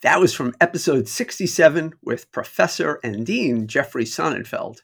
That 0.00 0.20
was 0.20 0.34
from 0.34 0.54
episode 0.60 1.08
67 1.08 1.94
with 2.02 2.30
Professor 2.30 3.00
and 3.02 3.24
Dean 3.24 3.66
Jeffrey 3.66 4.04
Sonnenfeld. 4.04 4.82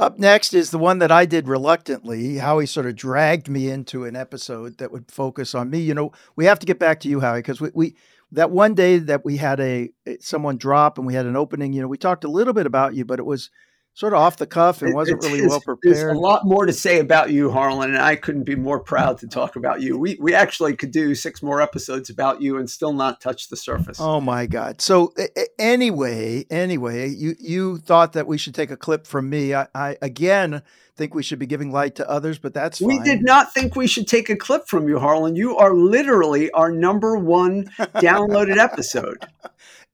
Up 0.00 0.18
next 0.18 0.54
is 0.54 0.70
the 0.70 0.78
one 0.78 0.98
that 0.98 1.12
I 1.12 1.24
did 1.24 1.46
reluctantly. 1.46 2.38
Howie 2.38 2.66
sort 2.66 2.86
of 2.86 2.96
dragged 2.96 3.48
me 3.48 3.70
into 3.70 4.04
an 4.04 4.16
episode 4.16 4.78
that 4.78 4.90
would 4.90 5.10
focus 5.10 5.54
on 5.54 5.70
me. 5.70 5.78
You 5.78 5.94
know, 5.94 6.10
we 6.34 6.46
have 6.46 6.58
to 6.58 6.66
get 6.66 6.80
back 6.80 6.98
to 7.00 7.08
you, 7.08 7.20
Howie, 7.20 7.38
because 7.38 7.60
we, 7.60 7.70
we 7.74 7.96
that 8.32 8.50
one 8.50 8.74
day 8.74 8.98
that 8.98 9.24
we 9.24 9.36
had 9.36 9.60
a 9.60 9.90
eh, 10.04 10.16
someone 10.20 10.56
drop 10.56 10.98
and 10.98 11.06
we 11.06 11.14
had 11.14 11.26
an 11.26 11.36
opening. 11.36 11.72
You 11.72 11.82
know, 11.82 11.88
we 11.88 11.96
talked 11.96 12.24
a 12.24 12.30
little 12.30 12.52
bit 12.52 12.66
about 12.66 12.96
you, 12.96 13.04
but 13.04 13.20
it 13.20 13.26
was 13.26 13.50
sort 13.94 14.12
of 14.12 14.18
off 14.18 14.36
the 14.36 14.46
cuff 14.46 14.82
and 14.82 14.92
wasn't 14.92 15.22
really 15.22 15.46
well 15.46 15.60
prepared. 15.60 15.96
There's 15.96 16.16
a 16.16 16.18
lot 16.18 16.44
more 16.44 16.66
to 16.66 16.72
say 16.72 16.98
about 16.98 17.30
you, 17.30 17.50
Harlan, 17.50 17.94
and 17.94 18.02
I 18.02 18.16
couldn't 18.16 18.42
be 18.42 18.56
more 18.56 18.80
proud 18.80 19.18
to 19.18 19.28
talk 19.28 19.56
about 19.56 19.80
you. 19.80 19.96
We 19.96 20.18
we 20.20 20.34
actually 20.34 20.76
could 20.76 20.90
do 20.90 21.14
six 21.14 21.42
more 21.42 21.60
episodes 21.60 22.10
about 22.10 22.42
you 22.42 22.58
and 22.58 22.68
still 22.68 22.92
not 22.92 23.20
touch 23.20 23.48
the 23.48 23.56
surface. 23.56 23.98
Oh 24.00 24.20
my 24.20 24.46
God! 24.46 24.80
So 24.80 25.14
anyway, 25.58 26.44
anyway, 26.50 27.08
you 27.08 27.36
you 27.38 27.78
thought 27.78 28.12
that 28.12 28.26
we 28.26 28.36
should 28.36 28.54
take 28.54 28.70
a 28.70 28.76
clip 28.76 29.06
from 29.06 29.30
me. 29.30 29.54
I, 29.54 29.68
I 29.74 29.96
again 30.02 30.62
think 30.96 31.14
we 31.14 31.22
should 31.22 31.38
be 31.38 31.46
giving 31.46 31.72
light 31.72 31.96
to 31.96 32.08
others, 32.08 32.38
but 32.38 32.54
that's 32.54 32.80
we 32.80 32.98
did 33.00 33.22
not 33.22 33.52
think 33.52 33.76
we 33.76 33.86
should 33.86 34.06
take 34.06 34.28
a 34.28 34.36
clip 34.36 34.66
from 34.66 34.88
you, 34.88 34.98
Harlan. 34.98 35.36
You 35.36 35.56
are 35.56 35.74
literally 35.74 36.50
our 36.50 36.70
number 36.70 37.16
one 37.16 37.64
downloaded 37.78 38.58
episode. 38.58 39.26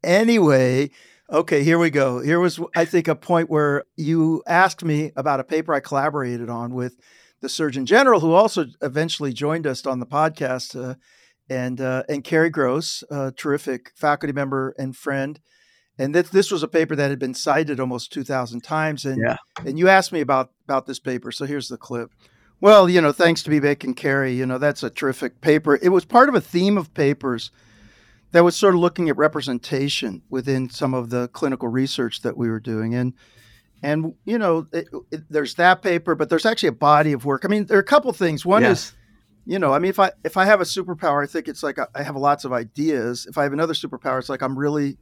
Anyway, 0.02 0.90
Okay, 1.32 1.62
here 1.62 1.78
we 1.78 1.90
go. 1.90 2.18
Here 2.20 2.40
was, 2.40 2.58
I 2.74 2.84
think, 2.84 3.06
a 3.06 3.14
point 3.14 3.48
where 3.48 3.84
you 3.96 4.42
asked 4.48 4.82
me 4.82 5.12
about 5.14 5.38
a 5.38 5.44
paper 5.44 5.72
I 5.72 5.78
collaborated 5.78 6.50
on 6.50 6.74
with 6.74 6.96
the 7.40 7.48
Surgeon 7.48 7.86
General, 7.86 8.18
who 8.18 8.32
also 8.32 8.66
eventually 8.82 9.32
joined 9.32 9.64
us 9.64 9.86
on 9.86 10.00
the 10.00 10.06
podcast, 10.06 10.74
uh, 10.74 10.96
and 11.48 11.80
uh, 11.80 12.02
and 12.08 12.24
Cary 12.24 12.50
Gross, 12.50 13.04
a 13.10 13.30
terrific 13.30 13.92
faculty 13.94 14.32
member 14.32 14.74
and 14.76 14.96
friend. 14.96 15.38
And 15.98 16.12
this 16.12 16.30
this 16.30 16.50
was 16.50 16.64
a 16.64 16.68
paper 16.68 16.96
that 16.96 17.10
had 17.10 17.20
been 17.20 17.34
cited 17.34 17.78
almost 17.78 18.12
two 18.12 18.24
thousand 18.24 18.62
times. 18.62 19.04
And 19.04 19.22
yeah. 19.24 19.36
and 19.64 19.78
you 19.78 19.88
asked 19.88 20.12
me 20.12 20.20
about 20.20 20.50
about 20.64 20.86
this 20.86 20.98
paper, 20.98 21.30
so 21.30 21.44
here's 21.44 21.68
the 21.68 21.76
clip. 21.76 22.10
Well, 22.60 22.88
you 22.90 23.00
know, 23.00 23.12
thanks 23.12 23.44
to 23.44 23.50
Vivek 23.50 23.84
and 23.84 23.96
Cary, 23.96 24.32
you 24.32 24.46
know, 24.46 24.58
that's 24.58 24.82
a 24.82 24.90
terrific 24.90 25.40
paper. 25.40 25.78
It 25.80 25.90
was 25.90 26.04
part 26.04 26.28
of 26.28 26.34
a 26.34 26.40
theme 26.40 26.76
of 26.76 26.92
papers 26.92 27.52
that 28.32 28.44
was 28.44 28.56
sort 28.56 28.74
of 28.74 28.80
looking 28.80 29.08
at 29.08 29.16
representation 29.16 30.22
within 30.30 30.70
some 30.70 30.94
of 30.94 31.10
the 31.10 31.28
clinical 31.28 31.68
research 31.68 32.22
that 32.22 32.36
we 32.36 32.48
were 32.48 32.60
doing. 32.60 32.94
And 32.94 33.14
and 33.82 34.14
you 34.24 34.38
know 34.38 34.66
it, 34.72 34.88
it, 35.10 35.22
there's 35.30 35.54
that 35.54 35.82
paper 35.82 36.14
but 36.14 36.28
there's 36.28 36.46
actually 36.46 36.68
a 36.68 36.72
body 36.72 37.12
of 37.12 37.24
work. 37.24 37.44
I 37.44 37.48
mean 37.48 37.66
there 37.66 37.78
are 37.78 37.82
a 37.82 37.84
couple 37.84 38.12
things. 38.12 38.44
One 38.44 38.62
yes. 38.62 38.78
is 38.78 38.94
you 39.46 39.58
know 39.58 39.72
i 39.72 39.78
mean 39.78 39.88
if 39.88 39.98
i 39.98 40.12
if 40.22 40.36
i 40.36 40.44
have 40.44 40.60
a 40.60 40.64
superpower 40.64 41.24
i 41.24 41.26
think 41.26 41.48
it's 41.48 41.62
like 41.62 41.78
i 41.94 42.02
have 42.02 42.16
lots 42.16 42.44
of 42.44 42.52
ideas. 42.52 43.26
If 43.26 43.38
i 43.38 43.42
have 43.42 43.52
another 43.52 43.72
superpower 43.72 44.18
it's 44.18 44.28
like 44.28 44.42
i'm 44.42 44.58
really 44.58 44.98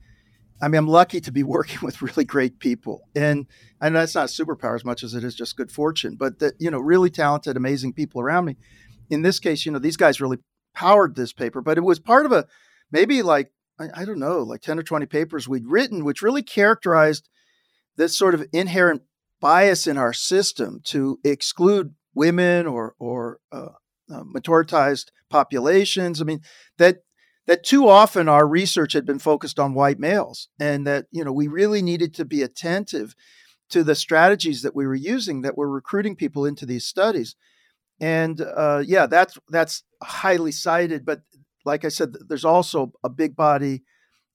i 0.62 0.69
mean 0.69 0.79
i'm 0.79 0.87
lucky 0.87 1.21
to 1.21 1.33
be 1.33 1.43
working 1.57 1.79
with 1.83 2.01
really 2.03 2.25
great 2.25 2.59
people. 2.61 3.03
And 3.17 3.47
i 3.81 3.88
know 3.88 3.99
that's 3.99 4.14
not 4.14 4.31
a 4.31 4.45
superpower 4.45 4.77
as 4.77 4.85
much 4.85 5.03
as 5.03 5.14
it 5.14 5.25
is 5.25 5.35
just 5.35 5.57
good 5.57 5.73
fortune 5.73 6.17
but 6.17 6.38
that 6.38 6.55
you 6.59 6.71
know 6.71 6.79
really 6.79 7.11
talented 7.11 7.57
amazing 7.57 7.93
people 7.93 8.21
around 8.21 8.45
me. 8.45 8.57
In 9.11 9.23
this 9.23 9.41
case 9.41 9.67
you 9.67 9.73
know 9.73 9.81
these 9.81 9.97
guys 9.97 10.21
really 10.21 10.38
powered 10.73 11.17
this 11.17 11.33
paper 11.33 11.61
but 11.61 11.79
it 11.79 11.83
was 11.83 11.99
part 11.99 12.27
of 12.27 12.31
a 12.31 12.47
maybe 12.90 13.22
like 13.22 13.53
I, 13.79 14.03
I 14.03 14.05
don't 14.05 14.18
know, 14.18 14.38
like 14.40 14.61
10 14.61 14.79
or 14.79 14.83
20 14.83 15.07
papers 15.07 15.48
we'd 15.48 15.66
written, 15.66 16.05
which 16.05 16.22
really 16.22 16.42
characterized 16.42 17.29
this 17.96 18.16
sort 18.16 18.35
of 18.35 18.46
inherent 18.53 19.03
bias 19.40 19.87
in 19.87 19.96
our 19.96 20.12
system 20.12 20.81
to 20.85 21.18
exclude 21.24 21.94
women 22.14 22.66
or 22.66 22.94
or 22.98 23.38
uh, 23.53 23.68
uh, 24.12 24.24
populations. 25.31 26.20
I 26.20 26.24
mean 26.24 26.40
that 26.79 26.98
that 27.46 27.64
too 27.64 27.88
often 27.88 28.29
our 28.29 28.46
research 28.46 28.92
had 28.92 29.07
been 29.07 29.18
focused 29.18 29.59
on 29.59 29.74
white 29.74 29.98
males, 29.98 30.48
and 30.59 30.87
that 30.87 31.07
you 31.11 31.24
know 31.24 31.33
we 31.33 31.48
really 31.48 31.83
needed 31.83 32.14
to 32.14 32.24
be 32.24 32.42
attentive 32.42 33.14
to 33.70 33.85
the 33.85 33.94
strategies 33.94 34.62
that 34.62 34.74
we 34.74 34.87
were 34.87 34.94
using 34.94 35.42
that 35.42 35.57
were 35.57 35.70
recruiting 35.70 36.16
people 36.16 36.46
into 36.46 36.64
these 36.64 36.87
studies. 36.87 37.37
And 38.01 38.40
uh, 38.40 38.83
yeah, 38.87 39.07
that's 39.07 39.38
that's 39.48 39.83
highly 40.03 40.53
cited, 40.53 41.05
but 41.05 41.22
like 41.64 41.85
I 41.85 41.88
said, 41.88 42.14
there's 42.29 42.44
also 42.44 42.92
a 43.03 43.09
big 43.09 43.37
body 43.37 43.83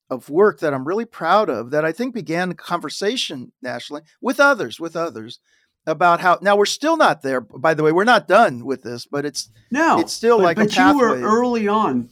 of 0.09 0.29
work 0.29 0.59
that 0.59 0.73
I'm 0.73 0.87
really 0.87 1.05
proud 1.05 1.49
of 1.49 1.71
that 1.71 1.85
I 1.85 1.91
think 1.91 2.13
began 2.13 2.51
a 2.51 2.55
conversation 2.55 3.51
nationally 3.61 4.03
with 4.21 4.39
others, 4.39 4.79
with 4.79 4.95
others 4.95 5.39
about 5.85 6.21
how 6.21 6.39
now 6.41 6.55
we're 6.55 6.65
still 6.65 6.97
not 6.97 7.21
there. 7.21 7.41
By 7.41 7.73
the 7.73 7.83
way, 7.83 7.91
we're 7.91 8.03
not 8.03 8.27
done 8.27 8.65
with 8.65 8.83
this, 8.83 9.05
but 9.05 9.25
it's 9.25 9.49
no, 9.71 9.99
it's 9.99 10.13
still 10.13 10.37
but, 10.37 10.43
like 10.43 10.57
but 10.57 10.75
you 10.75 10.97
were 10.97 11.19
early 11.19 11.67
on. 11.67 12.09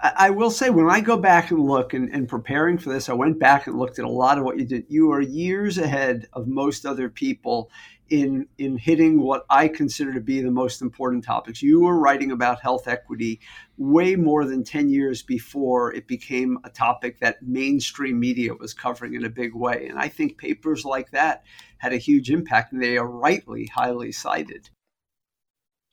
I, 0.00 0.12
I 0.16 0.30
will 0.30 0.50
say 0.50 0.70
when 0.70 0.90
I 0.90 1.00
go 1.00 1.16
back 1.16 1.50
and 1.50 1.60
look 1.60 1.94
and, 1.94 2.08
and 2.12 2.28
preparing 2.28 2.78
for 2.78 2.90
this, 2.90 3.08
I 3.08 3.14
went 3.14 3.38
back 3.38 3.66
and 3.66 3.78
looked 3.78 3.98
at 3.98 4.04
a 4.04 4.10
lot 4.10 4.38
of 4.38 4.44
what 4.44 4.58
you 4.58 4.64
did. 4.64 4.84
You 4.88 5.12
are 5.12 5.20
years 5.20 5.78
ahead 5.78 6.28
of 6.32 6.48
most 6.48 6.84
other 6.84 7.08
people 7.08 7.70
in 8.08 8.46
in 8.58 8.76
hitting 8.76 9.20
what 9.20 9.44
I 9.50 9.68
consider 9.68 10.12
to 10.14 10.20
be 10.20 10.40
the 10.40 10.50
most 10.50 10.82
important 10.82 11.24
topics. 11.24 11.62
You 11.62 11.80
were 11.80 11.98
writing 11.98 12.30
about 12.30 12.60
health 12.60 12.88
equity 12.88 13.40
way 13.76 14.16
more 14.16 14.44
than 14.44 14.64
10 14.64 14.88
years 14.88 15.22
before 15.22 15.92
it 15.92 16.06
became 16.06 16.58
a 16.64 16.70
topic 16.70 17.20
that 17.20 17.42
mainstream 17.42 18.18
media 18.18 18.54
was 18.54 18.72
covering 18.72 19.14
in 19.14 19.24
a 19.24 19.30
big 19.30 19.54
way. 19.54 19.86
And 19.88 19.98
I 19.98 20.08
think 20.08 20.38
papers 20.38 20.84
like 20.84 21.10
that 21.10 21.44
had 21.78 21.92
a 21.92 21.98
huge 21.98 22.30
impact 22.30 22.72
and 22.72 22.82
they 22.82 22.96
are 22.96 23.06
rightly 23.06 23.66
highly 23.66 24.12
cited. 24.12 24.70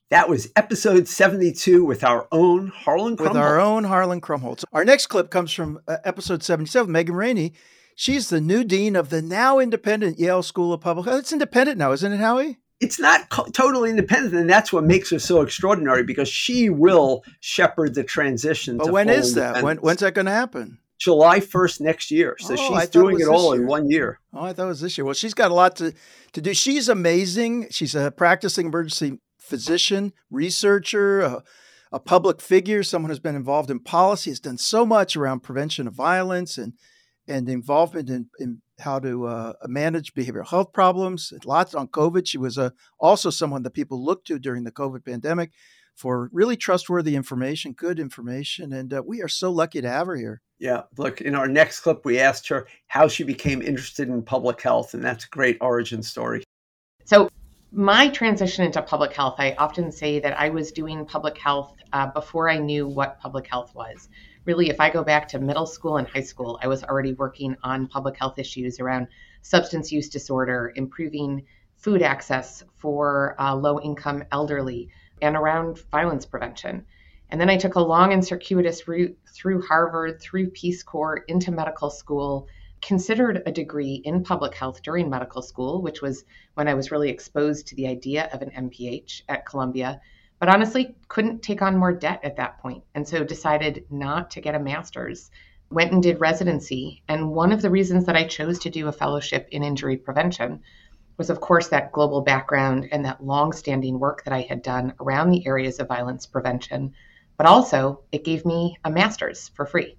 That 0.10 0.30
was 0.30 0.52
episode 0.56 1.08
72 1.08 1.84
with 1.84 2.04
our 2.04 2.28
own 2.32 2.68
Harlan 2.68 3.18
Krumholz. 3.18 3.30
With 3.30 3.38
our 3.38 3.60
own 3.60 3.84
Harlan 3.86 4.22
Krumholz. 4.22 4.64
Our 4.72 4.86
next 4.86 5.08
clip 5.08 5.32
comes 5.32 5.52
from 5.52 5.80
uh, 5.88 5.98
episode 6.04 6.44
77, 6.44 6.92
Megan 6.92 7.16
Ranney 7.16 7.54
She's 7.96 8.30
the 8.30 8.42
new 8.42 8.64
dean 8.64 8.96
of 8.96 9.10
the 9.10 9.22
now 9.22 9.60
independent 9.60 10.20
Yale 10.20 10.44
School 10.44 10.74
of 10.74 10.82
Public 10.82 11.06
Health. 11.06 11.20
It's 11.20 11.34
independent 11.34 11.78
now, 11.78 11.92
isn't 11.92 12.12
it, 12.12 12.20
Howie? 12.20 12.58
It's 12.80 13.00
not 13.00 13.30
co- 13.30 13.46
totally 13.46 13.90
independent, 13.90 14.36
and 14.36 14.50
that's 14.50 14.74
what 14.74 14.84
makes 14.84 15.10
her 15.12 15.20
so 15.20 15.42
extraordinary 15.42 16.04
because 16.04 16.28
she 16.28 16.70
will 16.70 17.24
shepherd 17.40 17.96
the 17.96 18.04
transition. 18.04 18.78
But 18.78 18.92
when 18.92 19.10
is 19.10 19.36
that? 19.36 19.64
When, 19.64 19.78
when's 19.78 20.02
that 20.02 20.14
going 20.14 20.26
to 20.26 20.32
happen? 20.32 20.80
July 21.00 21.40
1st 21.40 21.82
next 21.82 22.12
year. 22.12 22.36
So 22.40 22.56
oh, 22.58 22.80
she's 22.80 22.90
doing 22.90 23.20
it, 23.20 23.24
it 23.24 23.28
all 23.28 23.54
year. 23.54 23.62
in 23.62 23.68
one 23.68 23.90
year. 23.90 24.20
Oh, 24.34 24.44
I 24.46 24.54
thought 24.54 24.66
it 24.66 24.68
was 24.68 24.82
this 24.82 24.98
year. 24.98 25.06
Well, 25.06 25.14
she's 25.14 25.34
got 25.34 25.52
a 25.52 25.54
lot 25.54 25.76
to, 25.78 25.94
to 26.34 26.42
do. 26.42 26.54
She's 26.54 26.88
amazing. 26.88 27.68
She's 27.72 27.96
a 27.96 28.12
practicing 28.12 28.68
emergency 28.68 29.20
physician, 29.38 30.14
researcher, 30.32 31.22
a, 31.22 31.44
a 31.92 32.00
public 32.00 32.42
figure, 32.42 32.84
someone 32.84 33.10
who's 33.10 33.20
been 33.20 33.36
involved 33.36 33.70
in 33.70 33.80
policy, 33.80 34.32
has 34.32 34.40
done 34.40 34.58
so 34.58 34.86
much 34.86 35.16
around 35.16 35.42
prevention 35.42 35.88
of 35.88 35.94
violence 35.94 36.58
and 36.58 36.74
and 37.28 37.48
involvement 37.48 38.10
in, 38.10 38.28
in 38.40 38.62
how 38.80 39.00
to 39.00 39.26
uh, 39.28 39.54
manage 39.66 40.14
behavioral 40.14 40.48
health 40.48 40.74
problems. 40.74 41.32
Lots 41.46 41.74
on 41.76 41.88
COVID. 41.88 42.28
She 42.28 42.38
was 42.38 42.58
uh, 42.58 42.72
also 43.00 43.30
someone 43.30 43.64
that 43.64 43.72
people 43.72 44.04
looked 44.04 44.28
to 44.28 44.40
during 44.40 44.64
the 44.64 44.72
COVID 44.72 45.06
pandemic 45.06 45.52
for 45.96 46.30
really 46.34 46.58
trustworthy 46.58 47.16
information, 47.16 47.74
good 47.74 48.00
information. 48.00 48.74
And 48.74 48.94
uh, 48.94 49.04
we 49.06 49.22
are 49.22 49.28
so 49.28 49.52
lucky 49.52 49.82
to 49.82 49.90
have 49.90 50.08
her 50.08 50.16
here. 50.16 50.42
Yeah. 50.60 50.84
Look, 50.98 51.22
in 51.22 51.36
our 51.36 51.48
next 51.48 51.82
clip, 51.82 52.04
we 52.04 52.20
asked 52.20 52.48
her 52.50 52.68
how 52.88 53.08
she 53.08 53.24
became 53.24 53.62
interested 53.62 54.10
in 54.10 54.24
public 54.24 54.62
health. 54.62 54.94
And 54.94 55.04
that's 55.04 55.26
a 55.26 55.30
great 55.30 55.58
origin 55.62 56.02
story. 56.02 56.44
So, 57.06 57.30
my 57.76 58.08
transition 58.10 58.64
into 58.64 58.82
public 58.84 59.14
health, 59.14 59.36
I 59.40 59.56
often 59.58 59.92
say 59.92 60.20
that 60.20 60.40
I 60.40 60.50
was 60.50 60.72
doing 60.72 61.06
public 61.06 61.38
health 61.40 61.76
uh, 61.92 62.06
before 62.06 62.48
I 62.48 62.60
knew 62.60 62.88
what 62.88 63.20
public 63.20 63.48
health 63.48 63.74
was 63.74 64.10
really, 64.46 64.70
if 64.70 64.80
I 64.80 64.90
go 64.90 65.04
back 65.04 65.28
to 65.30 65.40
middle 65.40 65.66
school 65.66 65.98
and 65.98 66.08
high 66.08 66.22
school, 66.22 66.60
I 66.62 66.68
was 66.68 66.84
already 66.84 67.14
working 67.14 67.56
on 67.64 67.88
public 67.88 68.18
health 68.18 68.40
issues 68.40 68.80
around 68.80 69.08
substance 69.42 69.92
use 69.92 70.10
disorder, 70.10 70.74
improving 70.76 71.46
food 71.78 72.02
access 72.02 72.64
for 72.76 73.36
uh, 73.40 73.56
low 73.56 73.80
income 73.80 74.24
elderly, 74.32 74.90
and 75.22 75.36
around 75.36 75.80
violence 75.92 76.26
prevention. 76.26 76.86
And 77.30 77.40
then 77.42 77.50
I 77.50 77.58
took 77.58 77.76
a 77.76 77.82
long 77.82 78.14
and 78.14 78.24
circuitous 78.24 78.88
route 78.88 79.18
through 79.34 79.64
Harvard, 79.64 80.22
through 80.22 80.52
Peace 80.52 80.84
Corps, 80.84 81.24
into 81.28 81.52
medical 81.52 81.90
school, 81.90 82.48
considered 82.82 83.42
a 83.46 83.52
degree 83.52 84.02
in 84.04 84.24
public 84.24 84.54
health 84.54 84.84
during 84.84 85.10
medical 85.10 85.42
school, 85.42 85.82
which 85.82 86.02
was 86.02 86.26
when 86.54 86.68
I 86.68 86.74
was 86.74 86.92
really 86.92 87.10
exposed 87.10 87.68
to 87.68 87.76
the 87.76 87.88
idea 87.88 88.30
of 88.34 88.42
an 88.42 88.52
MPH 88.52 89.24
at 89.30 89.46
Columbia 89.46 90.02
but 90.44 90.54
honestly 90.54 90.94
couldn't 91.08 91.42
take 91.42 91.62
on 91.62 91.78
more 91.78 91.94
debt 91.94 92.20
at 92.22 92.36
that 92.36 92.60
point 92.60 92.84
and 92.96 93.08
so 93.08 93.24
decided 93.24 93.86
not 93.90 94.30
to 94.30 94.42
get 94.42 94.56
a 94.56 94.60
master's 94.60 95.32
went 95.70 95.94
and 95.94 96.04
did 96.04 96.20
residency 96.20 97.02
and 97.08 97.32
one 97.32 97.54
of 97.54 97.62
the 97.62 97.70
reasons 97.70 98.06
that 98.06 98.18
i 98.18 98.28
chose 98.28 98.60
to 98.60 98.70
do 98.70 98.90
a 98.90 98.92
fellowship 98.92 99.48
in 99.52 99.64
injury 99.64 99.96
prevention 99.96 100.60
was 101.18 101.30
of 101.30 101.40
course 101.40 101.70
that 101.70 101.94
global 101.94 102.20
background 102.20 102.90
and 102.92 103.06
that 103.06 103.24
long-standing 103.24 103.98
work 103.98 104.22
that 104.26 104.34
i 104.34 104.42
had 104.42 104.62
done 104.62 104.94
around 105.00 105.32
the 105.32 105.48
areas 105.48 105.80
of 105.80 105.88
violence 105.88 106.26
prevention 106.26 106.94
but 107.38 107.48
also 107.48 108.02
it 108.12 108.26
gave 108.26 108.46
me 108.46 108.76
a 108.84 108.92
master's 108.92 109.48
for 109.56 109.66
free. 109.66 109.96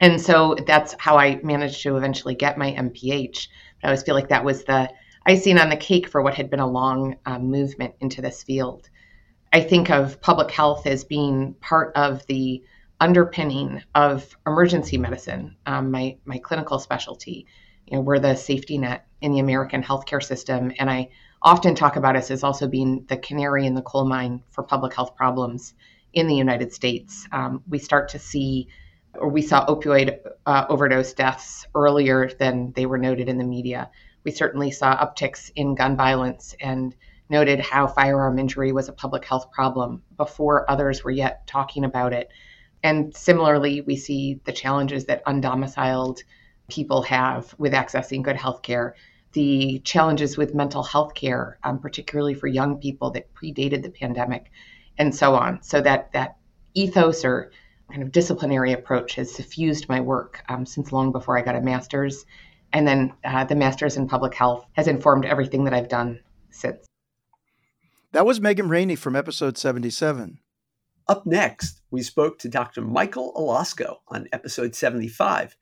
And 0.00 0.20
so 0.20 0.54
that's 0.68 0.94
how 1.00 1.18
i 1.18 1.40
managed 1.42 1.82
to 1.82 1.96
eventually 1.96 2.36
get 2.36 2.58
my 2.58 2.70
mph 2.74 3.48
i 3.82 3.88
always 3.88 4.04
feel 4.04 4.14
like 4.14 4.28
that 4.28 4.44
was 4.44 4.62
the 4.62 4.88
icing 5.26 5.58
on 5.58 5.68
the 5.68 5.76
cake 5.76 6.08
for 6.08 6.22
what 6.22 6.34
had 6.34 6.48
been 6.48 6.60
a 6.60 6.70
long 6.70 7.16
uh, 7.26 7.40
movement 7.40 7.96
into 7.98 8.22
this 8.22 8.44
field 8.44 8.88
I 9.52 9.60
think 9.60 9.90
of 9.90 10.20
public 10.20 10.50
health 10.50 10.86
as 10.86 11.04
being 11.04 11.54
part 11.54 11.96
of 11.96 12.26
the 12.26 12.62
underpinning 13.00 13.82
of 13.94 14.36
emergency 14.46 14.98
medicine, 14.98 15.56
um, 15.66 15.90
my 15.90 16.16
my 16.24 16.38
clinical 16.38 16.78
specialty. 16.78 17.46
You 17.86 17.96
know, 17.96 18.02
we're 18.02 18.18
the 18.18 18.34
safety 18.34 18.76
net 18.78 19.06
in 19.20 19.32
the 19.32 19.38
American 19.38 19.82
healthcare 19.82 20.22
system, 20.22 20.72
and 20.78 20.90
I 20.90 21.08
often 21.40 21.74
talk 21.74 21.96
about 21.96 22.16
us 22.16 22.30
as 22.30 22.44
also 22.44 22.68
being 22.68 23.06
the 23.08 23.16
canary 23.16 23.66
in 23.66 23.74
the 23.74 23.82
coal 23.82 24.06
mine 24.06 24.42
for 24.50 24.62
public 24.64 24.94
health 24.94 25.16
problems 25.16 25.74
in 26.12 26.26
the 26.26 26.34
United 26.34 26.72
States. 26.72 27.26
Um, 27.32 27.62
we 27.68 27.78
start 27.78 28.10
to 28.10 28.18
see, 28.18 28.68
or 29.14 29.28
we 29.28 29.42
saw 29.42 29.66
opioid 29.66 30.18
uh, 30.44 30.66
overdose 30.68 31.14
deaths 31.14 31.66
earlier 31.74 32.28
than 32.38 32.72
they 32.72 32.86
were 32.86 32.98
noted 32.98 33.28
in 33.28 33.38
the 33.38 33.44
media. 33.44 33.90
We 34.24 34.32
certainly 34.32 34.70
saw 34.72 34.96
upticks 34.96 35.50
in 35.54 35.74
gun 35.74 35.96
violence 35.96 36.54
and 36.60 36.94
noted 37.30 37.60
how 37.60 37.86
firearm 37.86 38.38
injury 38.38 38.72
was 38.72 38.88
a 38.88 38.92
public 38.92 39.24
health 39.24 39.50
problem 39.52 40.02
before 40.16 40.70
others 40.70 41.04
were 41.04 41.10
yet 41.10 41.46
talking 41.46 41.84
about 41.84 42.12
it. 42.12 42.28
And 42.82 43.14
similarly, 43.14 43.80
we 43.80 43.96
see 43.96 44.40
the 44.44 44.52
challenges 44.52 45.06
that 45.06 45.24
undomiciled 45.24 46.22
people 46.68 47.02
have 47.02 47.54
with 47.58 47.72
accessing 47.72 48.22
good 48.22 48.36
health 48.36 48.62
care, 48.62 48.94
the 49.32 49.80
challenges 49.84 50.36
with 50.36 50.54
mental 50.54 50.82
health 50.82 51.14
care, 51.14 51.58
um, 51.64 51.78
particularly 51.80 52.34
for 52.34 52.46
young 52.46 52.78
people 52.78 53.10
that 53.10 53.34
predated 53.34 53.82
the 53.82 53.90
pandemic, 53.90 54.50
and 54.96 55.14
so 55.14 55.34
on. 55.34 55.62
So 55.62 55.80
that 55.80 56.12
that 56.12 56.36
ethos 56.74 57.24
or 57.24 57.50
kind 57.90 58.02
of 58.02 58.12
disciplinary 58.12 58.72
approach 58.72 59.14
has 59.14 59.34
suffused 59.34 59.88
my 59.88 60.00
work 60.00 60.42
um, 60.48 60.66
since 60.66 60.92
long 60.92 61.10
before 61.10 61.38
I 61.38 61.42
got 61.42 61.56
a 61.56 61.60
master's. 61.60 62.26
And 62.72 62.86
then 62.86 63.14
uh, 63.24 63.44
the 63.44 63.54
master's 63.54 63.96
in 63.96 64.08
public 64.08 64.34
health 64.34 64.66
has 64.74 64.88
informed 64.88 65.24
everything 65.24 65.64
that 65.64 65.72
I've 65.72 65.88
done 65.88 66.20
since. 66.50 66.87
That 68.12 68.24
was 68.24 68.40
Megan 68.40 68.70
Ranney 68.70 68.96
from 68.96 69.14
episode 69.14 69.58
77. 69.58 70.38
Up 71.08 71.26
next, 71.26 71.82
we 71.90 72.00
spoke 72.00 72.38
to 72.38 72.48
Dr. 72.48 72.80
Michael 72.80 73.34
Alosco 73.36 73.96
on 74.08 74.28
episode 74.32 74.74
75. 74.74 75.54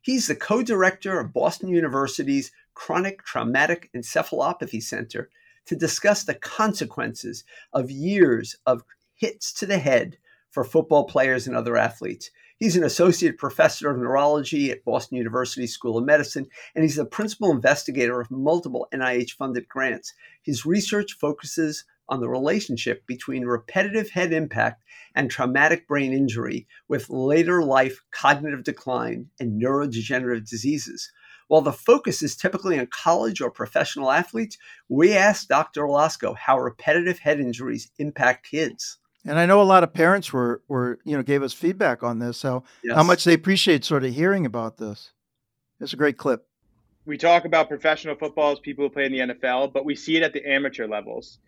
He's 0.00 0.26
the 0.26 0.34
co 0.34 0.62
director 0.62 1.20
of 1.20 1.34
Boston 1.34 1.68
University's 1.68 2.52
Chronic 2.72 3.22
Traumatic 3.24 3.90
Encephalopathy 3.94 4.82
Center 4.82 5.28
to 5.66 5.76
discuss 5.76 6.24
the 6.24 6.36
consequences 6.36 7.44
of 7.74 7.90
years 7.90 8.56
of 8.64 8.82
hits 9.14 9.52
to 9.52 9.66
the 9.66 9.78
head 9.78 10.16
for 10.50 10.64
football 10.64 11.04
players 11.04 11.46
and 11.46 11.54
other 11.54 11.76
athletes. 11.76 12.30
He's 12.60 12.76
an 12.76 12.84
associate 12.84 13.38
professor 13.38 13.90
of 13.90 13.98
neurology 13.98 14.70
at 14.70 14.84
Boston 14.84 15.18
University 15.18 15.66
School 15.66 15.96
of 15.96 16.04
Medicine, 16.04 16.46
and 16.74 16.82
he's 16.82 16.96
the 16.96 17.06
principal 17.06 17.50
investigator 17.50 18.20
of 18.20 18.30
multiple 18.30 18.86
NIH 18.92 19.32
funded 19.32 19.66
grants. 19.66 20.12
His 20.42 20.66
research 20.66 21.16
focuses 21.20 21.84
on 22.08 22.20
the 22.20 22.28
relationship 22.28 23.06
between 23.06 23.44
repetitive 23.44 24.10
head 24.10 24.32
impact 24.32 24.82
and 25.14 25.30
traumatic 25.30 25.86
brain 25.86 26.12
injury 26.12 26.66
with 26.88 27.08
later 27.08 27.62
life 27.62 28.02
cognitive 28.10 28.64
decline 28.64 29.26
and 29.38 29.62
neurodegenerative 29.62 30.48
diseases. 30.48 31.10
While 31.48 31.62
the 31.62 31.72
focus 31.72 32.22
is 32.22 32.36
typically 32.36 32.78
on 32.78 32.86
college 32.86 33.40
or 33.40 33.50
professional 33.50 34.10
athletes, 34.10 34.56
we 34.88 35.14
asked 35.14 35.48
Dr. 35.48 35.82
Alosco 35.82 36.36
how 36.36 36.58
repetitive 36.58 37.18
head 37.18 37.40
injuries 37.40 37.90
impact 37.98 38.48
kids. 38.48 38.98
And 39.26 39.38
I 39.38 39.46
know 39.46 39.60
a 39.60 39.64
lot 39.64 39.82
of 39.82 39.92
parents 39.92 40.32
were, 40.32 40.62
were 40.68 40.98
you 41.04 41.16
know, 41.16 41.22
gave 41.22 41.42
us 41.42 41.52
feedback 41.52 42.02
on 42.02 42.20
this, 42.20 42.42
how, 42.42 42.64
yes. 42.82 42.96
how 42.96 43.02
much 43.02 43.24
they 43.24 43.34
appreciate 43.34 43.84
sort 43.84 44.04
of 44.04 44.14
hearing 44.14 44.46
about 44.46 44.78
this. 44.78 45.12
It's 45.80 45.92
a 45.92 45.96
great 45.96 46.18
clip. 46.18 46.46
We 47.06 47.16
talk 47.16 47.44
about 47.44 47.68
professional 47.68 48.14
football 48.14 48.52
as 48.52 48.60
people 48.60 48.84
who 48.84 48.90
play 48.90 49.06
in 49.06 49.12
the 49.12 49.34
NFL, 49.34 49.72
but 49.72 49.84
we 49.84 49.96
see 49.96 50.16
it 50.16 50.22
at 50.22 50.32
the 50.32 50.46
amateur 50.46 50.86
levels. 50.86 51.38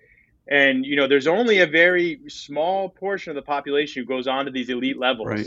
And 0.49 0.85
you 0.85 0.97
know, 0.97 1.07
there's 1.07 1.27
only 1.27 1.61
a 1.61 1.67
very 1.67 2.21
small 2.29 2.89
portion 2.89 3.31
of 3.31 3.37
the 3.37 3.43
population 3.43 4.03
who 4.03 4.07
goes 4.07 4.27
on 4.27 4.45
to 4.47 4.51
these 4.51 4.71
elite 4.71 4.99
levels. 4.99 5.29
Right. 5.29 5.47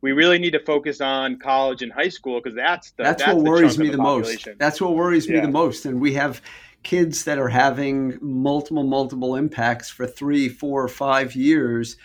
We 0.00 0.12
really 0.12 0.38
need 0.38 0.50
to 0.50 0.60
focus 0.60 1.00
on 1.00 1.38
college 1.38 1.80
and 1.80 1.90
high 1.90 2.10
school 2.10 2.38
because 2.38 2.54
that's 2.54 2.90
the, 2.90 3.04
that's, 3.04 3.22
that's, 3.22 3.34
what 3.34 3.44
worries 3.44 3.78
me 3.78 3.86
the, 3.86 3.96
the 3.96 4.02
most. 4.02 4.48
That's 4.58 4.80
what 4.80 4.94
worries 4.94 5.28
me 5.28 5.36
yeah. 5.36 5.42
the 5.42 5.50
most. 5.50 5.86
And 5.86 5.98
we 5.98 6.12
have 6.12 6.42
kids 6.82 7.24
that 7.24 7.38
are 7.38 7.48
having 7.48 8.18
multiple 8.20 8.84
multiple 8.84 9.34
impacts 9.34 9.88
for 9.88 10.06
three, 10.06 10.48
four, 10.50 10.86
five 10.88 11.34
years 11.34 11.96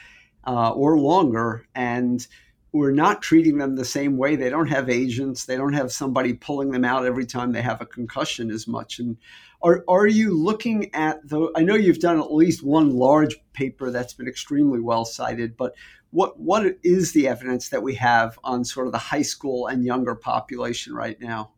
uh, 0.48 0.72
or 0.72 0.98
longer, 0.98 1.68
and 1.76 2.26
we're 2.72 2.92
not 2.92 3.22
treating 3.22 3.58
them 3.58 3.76
the 3.76 3.86
same 3.86 4.18
way. 4.18 4.36
They 4.36 4.50
don't 4.50 4.68
have 4.68 4.90
agents. 4.90 5.46
They 5.46 5.56
don't 5.56 5.74
have 5.74 5.92
somebody 5.92 6.34
pulling 6.34 6.72
them 6.72 6.86
out 6.86 7.06
every 7.06 7.26
time 7.26 7.52
they 7.52 7.62
have 7.62 7.82
a 7.82 7.86
concussion 7.86 8.52
as 8.52 8.68
much. 8.68 9.00
And 9.00 9.18
are, 9.62 9.84
are 9.88 10.08
you 10.08 10.38
looking 10.38 10.94
at 10.94 11.28
the? 11.28 11.52
I 11.56 11.64
know 11.64 11.76
you've 11.76 12.00
done 12.00 12.20
at 12.20 12.34
least 12.34 12.64
one 12.64 12.92
large 12.92 13.38
paper 13.54 13.90
that's 13.90 14.14
been 14.14 14.28
extremely 14.28 14.80
well 14.80 15.04
cited, 15.04 15.58
but 15.58 15.74
what 16.12 16.40
what 16.40 16.78
is 16.84 17.12
the 17.12 17.28
evidence 17.28 17.70
that 17.70 17.84
we 17.84 17.96
have 17.96 18.38
on 18.44 18.64
sort 18.64 18.88
of 18.88 18.94
the 18.94 19.00
high 19.00 19.22
school 19.22 19.68
and 19.68 19.84
younger 19.84 20.16
population 20.16 20.94
right 20.94 21.20
now? 21.20 21.52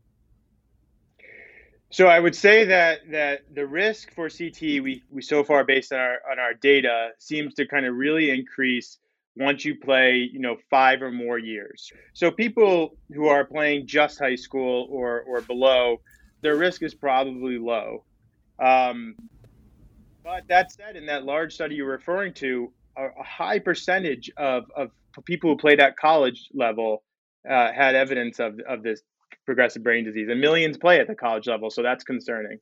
So 1.90 2.08
I 2.08 2.22
would 2.22 2.36
say 2.36 2.64
that 2.66 3.12
that 3.12 3.42
the 3.54 3.68
risk 3.68 4.14
for 4.14 4.30
CT 4.30 4.62
we, 4.62 5.04
we 5.12 5.22
so 5.22 5.44
far 5.44 5.66
based 5.66 5.92
on 5.92 6.00
our 6.00 6.20
on 6.32 6.40
our 6.40 6.54
data 6.54 7.10
seems 7.18 7.54
to 7.56 7.68
kind 7.68 7.86
of 7.86 7.96
really 7.96 8.30
increase 8.30 8.98
once 9.36 9.64
you 9.64 9.76
play, 9.76 10.30
you 10.32 10.40
know, 10.40 10.58
five 10.70 11.02
or 11.02 11.12
more 11.12 11.40
years. 11.40 11.92
So 12.14 12.32
people 12.32 12.98
who 13.14 13.28
are 13.28 13.46
playing 13.46 13.88
just 13.88 14.20
high 14.20 14.36
school 14.36 14.88
or 14.90 15.22
or 15.22 15.42
below 15.42 16.02
their 16.42 16.56
risk 16.56 16.84
is 16.84 16.94
probably 16.94 17.58
low. 17.58 18.04
Um, 18.60 19.16
but 20.24 20.48
that 20.50 20.72
said, 20.72 20.96
in 20.96 21.06
that 21.08 21.24
large 21.24 21.54
study 21.54 21.76
you're 21.76 21.90
referring 21.90 22.34
to, 22.36 22.72
a, 22.98 23.06
a 23.06 23.24
high 23.24 23.60
percentage 23.60 24.30
of, 24.38 24.66
of 24.76 24.92
people 25.26 25.52
who 25.52 25.58
played 25.58 25.80
at 25.80 25.98
college 25.98 26.50
level 26.54 27.04
uh, 27.50 27.72
had 27.72 27.96
evidence 27.96 28.40
of, 28.40 28.60
of 28.68 28.84
this 28.84 29.02
progressive 29.46 29.84
brain 29.84 30.06
disease, 30.06 30.28
and 30.30 30.40
millions 30.40 30.78
play 30.78 31.00
at 31.00 31.08
the 31.08 31.16
college 31.16 31.48
level, 31.48 31.70
so 31.70 31.82
that's 31.82 32.04
concerning. 32.04 32.60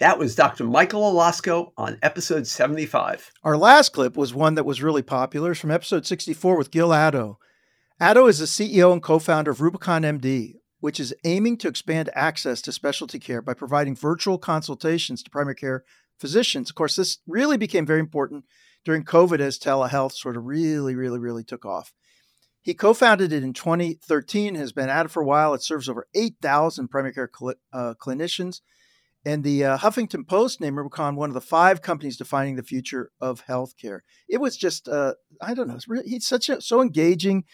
That 0.00 0.18
was 0.18 0.34
Dr. 0.34 0.64
Michael 0.64 1.02
Alosco 1.02 1.70
on 1.76 1.98
episode 2.02 2.48
75. 2.48 3.30
Our 3.44 3.56
last 3.56 3.92
clip 3.92 4.16
was 4.16 4.34
one 4.34 4.56
that 4.56 4.66
was 4.66 4.82
really 4.82 5.02
popular. 5.02 5.52
It's 5.52 5.60
from 5.60 5.70
episode 5.70 6.04
64 6.04 6.58
with 6.58 6.72
Gil 6.72 6.88
Addo. 6.88 7.36
Addo 8.00 8.28
is 8.28 8.40
the 8.40 8.46
CEO 8.46 8.92
and 8.92 9.00
co 9.00 9.20
founder 9.20 9.52
of 9.52 9.60
Rubicon 9.60 10.02
MD, 10.02 10.54
which 10.80 10.98
is 10.98 11.14
aiming 11.24 11.58
to 11.58 11.68
expand 11.68 12.10
access 12.12 12.60
to 12.62 12.72
specialty 12.72 13.20
care 13.20 13.40
by 13.40 13.54
providing 13.54 13.94
virtual 13.94 14.36
consultations 14.36 15.22
to 15.22 15.30
primary 15.30 15.54
care 15.54 15.84
physicians. 16.18 16.70
Of 16.70 16.74
course, 16.74 16.96
this 16.96 17.18
really 17.28 17.56
became 17.56 17.86
very 17.86 18.00
important 18.00 18.46
during 18.84 19.04
COVID 19.04 19.38
as 19.38 19.60
telehealth 19.60 20.14
sort 20.14 20.36
of 20.36 20.44
really, 20.44 20.96
really, 20.96 21.20
really 21.20 21.44
took 21.44 21.64
off. 21.64 21.92
He 22.62 22.74
co 22.74 22.94
founded 22.94 23.32
it 23.32 23.44
in 23.44 23.52
2013, 23.52 24.56
has 24.56 24.72
been 24.72 24.88
at 24.88 25.06
it 25.06 25.10
for 25.10 25.22
a 25.22 25.26
while. 25.26 25.54
It 25.54 25.62
serves 25.62 25.88
over 25.88 26.08
8,000 26.16 26.88
primary 26.88 27.14
care 27.14 27.30
cl- 27.32 27.54
uh, 27.72 27.94
clinicians. 27.94 28.60
And 29.26 29.42
the 29.42 29.64
uh, 29.64 29.78
Huffington 29.78 30.26
Post 30.26 30.60
named 30.60 30.76
Rubicon 30.76 31.16
one 31.16 31.30
of 31.30 31.34
the 31.34 31.40
five 31.40 31.80
companies 31.80 32.16
defining 32.16 32.56
the 32.56 32.62
future 32.62 33.10
of 33.20 33.46
healthcare. 33.46 34.00
It 34.28 34.38
was 34.38 34.56
just, 34.56 34.86
uh, 34.88 35.14
I 35.40 35.54
don't 35.54 35.68
know, 35.68 35.78
really, 35.88 36.08
he's 36.08 36.26
such 36.26 36.48
a, 36.48 36.60
so 36.60 36.82
engaging 36.82 37.44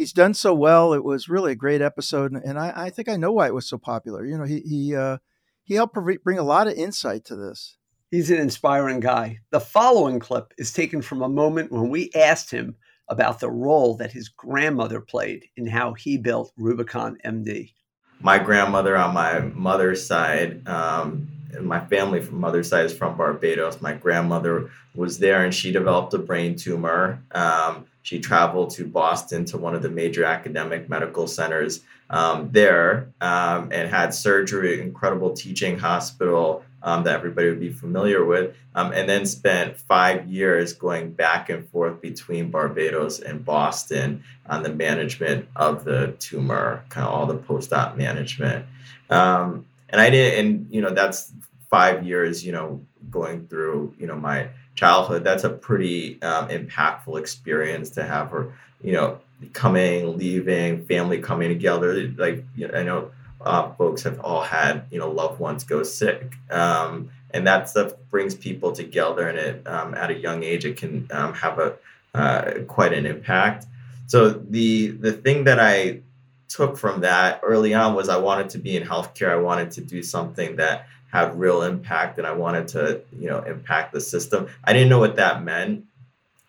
he's 0.00 0.12
done 0.14 0.32
so 0.32 0.54
well. 0.54 0.94
It 0.94 1.04
was 1.04 1.28
really 1.28 1.52
a 1.52 1.56
great 1.56 1.82
episode, 1.82 2.32
and 2.32 2.58
I, 2.58 2.72
I 2.74 2.90
think 2.90 3.08
I 3.08 3.16
know 3.16 3.32
why 3.32 3.48
it 3.48 3.54
was 3.54 3.68
so 3.68 3.76
popular. 3.76 4.24
You 4.24 4.38
know, 4.38 4.44
he 4.44 4.60
he 4.60 4.96
uh, 4.96 5.18
he 5.62 5.74
helped 5.74 5.94
bring 6.24 6.38
a 6.38 6.42
lot 6.42 6.66
of 6.66 6.74
insight 6.74 7.26
to 7.26 7.36
this. 7.36 7.76
He's 8.10 8.30
an 8.30 8.38
inspiring 8.38 9.00
guy. 9.00 9.38
The 9.50 9.60
following 9.60 10.18
clip 10.18 10.52
is 10.56 10.72
taken 10.72 11.02
from 11.02 11.22
a 11.22 11.28
moment 11.28 11.70
when 11.70 11.90
we 11.90 12.10
asked 12.14 12.50
him 12.50 12.76
about 13.08 13.40
the 13.40 13.50
role 13.50 13.96
that 13.98 14.12
his 14.12 14.28
grandmother 14.28 15.00
played 15.00 15.44
in 15.56 15.66
how 15.66 15.92
he 15.92 16.16
built 16.16 16.52
Rubicon 16.56 17.18
MD. 17.24 17.74
My 18.20 18.38
grandmother 18.38 18.96
on 18.96 19.14
my 19.14 19.40
mother's 19.40 20.06
side, 20.06 20.66
um, 20.68 21.28
and 21.54 21.66
my 21.66 21.80
family 21.86 22.20
from 22.20 22.40
mother's 22.40 22.68
side 22.68 22.84
is 22.84 22.96
from 22.96 23.16
Barbados. 23.16 23.80
My 23.80 23.94
grandmother 23.94 24.70
was 24.94 25.18
there, 25.18 25.44
and 25.44 25.54
she 25.54 25.72
developed 25.72 26.12
a 26.14 26.18
brain 26.18 26.54
tumor. 26.56 27.22
Um, 27.32 27.86
she 28.02 28.18
traveled 28.18 28.70
to 28.70 28.86
Boston 28.86 29.44
to 29.46 29.58
one 29.58 29.74
of 29.74 29.82
the 29.82 29.90
major 29.90 30.24
academic 30.24 30.88
medical 30.88 31.26
centers 31.26 31.80
um, 32.08 32.50
there 32.50 33.08
um, 33.20 33.70
and 33.72 33.88
had 33.90 34.14
surgery, 34.14 34.80
incredible 34.80 35.32
teaching 35.32 35.78
hospital 35.78 36.64
um, 36.82 37.04
that 37.04 37.14
everybody 37.14 37.48
would 37.48 37.60
be 37.60 37.72
familiar 37.72 38.24
with, 38.24 38.54
um, 38.74 38.92
and 38.92 39.08
then 39.08 39.26
spent 39.26 39.78
five 39.78 40.26
years 40.28 40.72
going 40.72 41.12
back 41.12 41.50
and 41.50 41.68
forth 41.68 42.00
between 42.00 42.50
Barbados 42.50 43.20
and 43.20 43.44
Boston 43.44 44.24
on 44.46 44.62
the 44.62 44.70
management 44.70 45.48
of 45.56 45.84
the 45.84 46.14
tumor, 46.18 46.84
kind 46.88 47.06
of 47.06 47.12
all 47.12 47.26
the 47.26 47.36
post-op 47.36 47.96
management. 47.96 48.64
Um, 49.10 49.66
and 49.88 50.00
I 50.00 50.10
did, 50.10 50.38
and 50.38 50.66
you 50.70 50.80
know, 50.80 50.90
that's 50.90 51.32
five 51.68 52.04
years, 52.04 52.44
you 52.44 52.52
know, 52.52 52.80
going 53.10 53.46
through, 53.46 53.94
you 53.98 54.06
know, 54.06 54.16
my 54.16 54.48
childhood, 54.74 55.24
that's 55.24 55.44
a 55.44 55.50
pretty 55.50 56.20
um, 56.22 56.48
impactful 56.48 57.18
experience 57.18 57.90
to 57.90 58.04
have 58.04 58.30
her, 58.30 58.52
you 58.82 58.92
know, 58.92 59.18
coming, 59.52 60.16
leaving, 60.16 60.84
family 60.86 61.18
coming 61.18 61.48
together. 61.48 62.08
Like 62.16 62.44
you 62.56 62.68
know, 62.68 62.78
I 62.78 62.82
know 62.82 63.10
uh, 63.40 63.72
folks 63.72 64.02
have 64.02 64.20
all 64.20 64.42
had, 64.42 64.84
you 64.90 64.98
know, 64.98 65.10
loved 65.10 65.40
ones 65.40 65.64
go 65.64 65.82
sick. 65.82 66.34
Um, 66.50 67.10
and 67.32 67.46
that 67.46 67.68
stuff 67.68 67.92
brings 68.10 68.34
people 68.34 68.72
together 68.72 69.28
and 69.28 69.38
it 69.38 69.66
um, 69.66 69.94
at 69.94 70.10
a 70.10 70.14
young 70.14 70.42
age 70.42 70.64
it 70.64 70.76
can 70.76 71.06
um, 71.12 71.32
have 71.34 71.58
a 71.58 71.76
uh, 72.14 72.52
quite 72.66 72.92
an 72.92 73.06
impact 73.06 73.66
So 74.08 74.30
the 74.30 74.88
the 74.88 75.12
thing 75.12 75.44
that 75.44 75.60
I 75.60 76.00
took 76.48 76.76
from 76.76 77.02
that 77.02 77.40
early 77.44 77.74
on 77.74 77.94
was 77.94 78.08
I 78.08 78.16
wanted 78.16 78.50
to 78.50 78.58
be 78.58 78.76
in 78.76 78.82
healthcare. 78.82 79.30
I 79.30 79.36
wanted 79.36 79.70
to 79.72 79.80
do 79.80 80.02
something 80.02 80.56
that 80.56 80.88
had 81.12 81.38
real 81.38 81.62
impact 81.62 82.18
and 82.18 82.26
I 82.26 82.32
wanted 82.32 82.66
to, 82.68 83.02
you 83.16 83.28
know, 83.28 83.40
impact 83.42 83.92
the 83.92 84.00
system. 84.00 84.48
I 84.64 84.72
didn't 84.72 84.88
know 84.88 84.98
what 84.98 85.16
that 85.16 85.44
meant. 85.44 85.84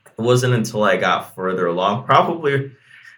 It 0.08 0.22
wasn't 0.22 0.56
until 0.56 0.84
I 0.84 0.98
got 0.98 1.36
further 1.36 1.68
along, 1.68 2.06
probably 2.06 2.72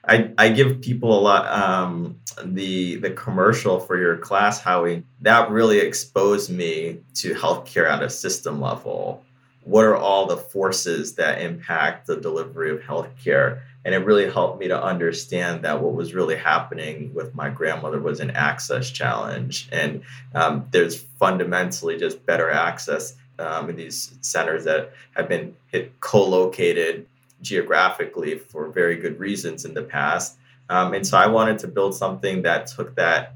I, 0.05 0.31
I 0.37 0.49
give 0.49 0.81
people 0.81 1.17
a 1.17 1.21
lot 1.21 1.47
um, 1.47 2.19
the 2.43 2.95
the 2.97 3.11
commercial 3.11 3.79
for 3.79 3.97
your 3.97 4.17
class, 4.17 4.59
Howie. 4.59 5.03
That 5.21 5.49
really 5.49 5.79
exposed 5.79 6.49
me 6.49 6.99
to 7.15 7.33
healthcare 7.33 7.89
at 7.89 8.03
a 8.03 8.09
system 8.09 8.59
level. 8.59 9.23
What 9.63 9.85
are 9.85 9.95
all 9.95 10.25
the 10.25 10.35
forces 10.35 11.15
that 11.15 11.41
impact 11.41 12.07
the 12.07 12.17
delivery 12.17 12.69
of 12.71 12.81
healthcare? 12.81 13.61
And 13.85 13.95
it 13.95 13.99
really 13.99 14.29
helped 14.29 14.59
me 14.59 14.67
to 14.67 14.81
understand 14.81 15.63
that 15.63 15.81
what 15.81 15.93
was 15.93 16.13
really 16.13 16.35
happening 16.35 17.13
with 17.13 17.33
my 17.35 17.49
grandmother 17.49 17.99
was 17.99 18.19
an 18.19 18.31
access 18.31 18.89
challenge, 18.89 19.69
and 19.71 20.03
um, 20.35 20.67
there's 20.71 21.01
fundamentally 21.17 21.97
just 21.97 22.25
better 22.25 22.49
access 22.49 23.15
um, 23.39 23.69
in 23.69 23.77
these 23.77 24.15
centers 24.21 24.65
that 24.65 24.91
have 25.15 25.29
been 25.29 25.55
co-located 26.01 27.07
geographically 27.43 28.39
for 28.39 28.69
very 28.69 28.95
good 28.95 29.19
reasons 29.19 29.65
in 29.65 29.75
the 29.75 29.83
past. 29.83 30.37
Um, 30.69 30.93
and 30.93 31.05
so 31.05 31.17
I 31.17 31.27
wanted 31.27 31.59
to 31.59 31.67
build 31.67 31.93
something 31.93 32.41
that 32.41 32.67
took 32.67 32.95
that 32.95 33.35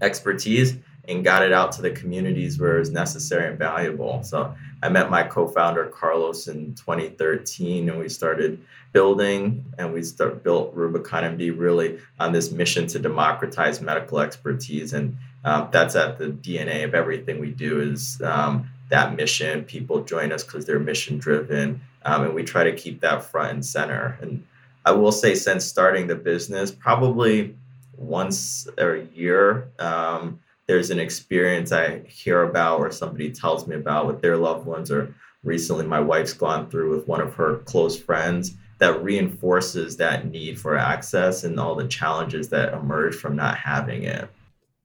expertise 0.00 0.76
and 1.08 1.24
got 1.24 1.42
it 1.42 1.52
out 1.52 1.72
to 1.72 1.82
the 1.82 1.90
communities 1.90 2.58
where 2.58 2.76
it 2.76 2.80
was 2.80 2.90
necessary 2.90 3.48
and 3.48 3.58
valuable. 3.58 4.22
So 4.22 4.54
I 4.82 4.88
met 4.88 5.10
my 5.10 5.22
co-founder 5.22 5.86
Carlos 5.86 6.48
in 6.48 6.74
2013, 6.74 7.88
and 7.88 7.98
we 7.98 8.08
started 8.08 8.60
building 8.92 9.64
and 9.78 9.92
we 9.92 10.02
start 10.02 10.42
built 10.44 10.74
Rubicon 10.74 11.24
MD 11.24 11.56
really 11.56 11.98
on 12.20 12.32
this 12.32 12.52
mission 12.52 12.86
to 12.88 12.98
democratize 12.98 13.80
medical 13.80 14.20
expertise, 14.20 14.92
and 14.92 15.16
um, 15.44 15.68
that's 15.72 15.96
at 15.96 16.18
the 16.18 16.26
DNA 16.26 16.84
of 16.84 16.94
everything 16.94 17.40
we 17.40 17.50
do. 17.50 17.80
Is 17.80 18.20
um, 18.22 18.68
that 18.92 19.16
mission? 19.16 19.64
People 19.64 20.04
join 20.04 20.30
us 20.32 20.44
because 20.44 20.64
they're 20.64 20.78
mission 20.78 21.18
driven 21.18 21.80
um, 22.04 22.24
and 22.24 22.34
we 22.34 22.42
try 22.42 22.62
to 22.64 22.72
keep 22.72 23.00
that 23.00 23.24
front 23.24 23.52
and 23.52 23.64
center. 23.64 24.18
And 24.20 24.44
I 24.84 24.92
will 24.92 25.12
say, 25.12 25.34
since 25.34 25.64
starting 25.64 26.06
the 26.06 26.14
business, 26.14 26.70
probably 26.70 27.56
once 27.96 28.68
a 28.78 29.06
year, 29.14 29.68
um, 29.78 30.40
there's 30.66 30.90
an 30.90 30.98
experience 30.98 31.72
I 31.72 32.00
hear 32.00 32.42
about 32.42 32.80
or 32.80 32.90
somebody 32.90 33.30
tells 33.30 33.66
me 33.66 33.76
about 33.76 34.06
with 34.06 34.22
their 34.22 34.36
loved 34.36 34.66
ones, 34.66 34.90
or 34.90 35.14
recently 35.44 35.86
my 35.86 36.00
wife's 36.00 36.32
gone 36.32 36.70
through 36.70 36.96
with 36.96 37.06
one 37.06 37.20
of 37.20 37.34
her 37.34 37.58
close 37.58 37.98
friends 37.98 38.54
that 38.78 39.02
reinforces 39.02 39.96
that 39.98 40.26
need 40.26 40.58
for 40.58 40.76
access 40.76 41.44
and 41.44 41.58
all 41.58 41.74
the 41.74 41.86
challenges 41.86 42.48
that 42.48 42.72
emerge 42.72 43.14
from 43.14 43.36
not 43.36 43.56
having 43.56 44.02
it. 44.02 44.28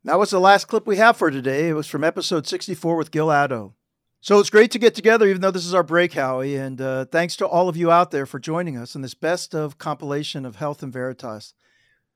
That 0.04 0.20
was 0.20 0.30
the 0.30 0.40
last 0.40 0.66
clip 0.66 0.86
we 0.86 0.98
have 0.98 1.18
for 1.18 1.32
today. 1.32 1.70
It 1.70 1.74
was 1.74 1.88
from 1.88 2.04
episode 2.04 2.48
64 2.48 2.96
with 2.96 3.12
Gil 3.12 3.28
Addo. 3.28 3.74
So 4.20 4.40
it's 4.40 4.50
great 4.50 4.72
to 4.72 4.80
get 4.80 4.96
together, 4.96 5.28
even 5.28 5.42
though 5.42 5.52
this 5.52 5.66
is 5.66 5.74
our 5.74 5.84
break, 5.84 6.14
Howie. 6.14 6.56
And 6.56 6.82
uh, 6.82 7.06
thanks 7.06 7.36
to 7.38 7.48
all 7.48 7.70
of 7.70 7.78
you 7.78 7.92
out 7.92 8.12
there 8.12 8.26
for 8.26 8.40
joining 8.40 8.76
us 8.76 8.96
in 8.96 9.02
this 9.02 9.14
best 9.14 9.54
of 9.54 9.78
compilation 9.78 10.46
of 10.46 10.56
Health 10.56 10.82
and 10.82 10.92
Veritas. 10.92 11.54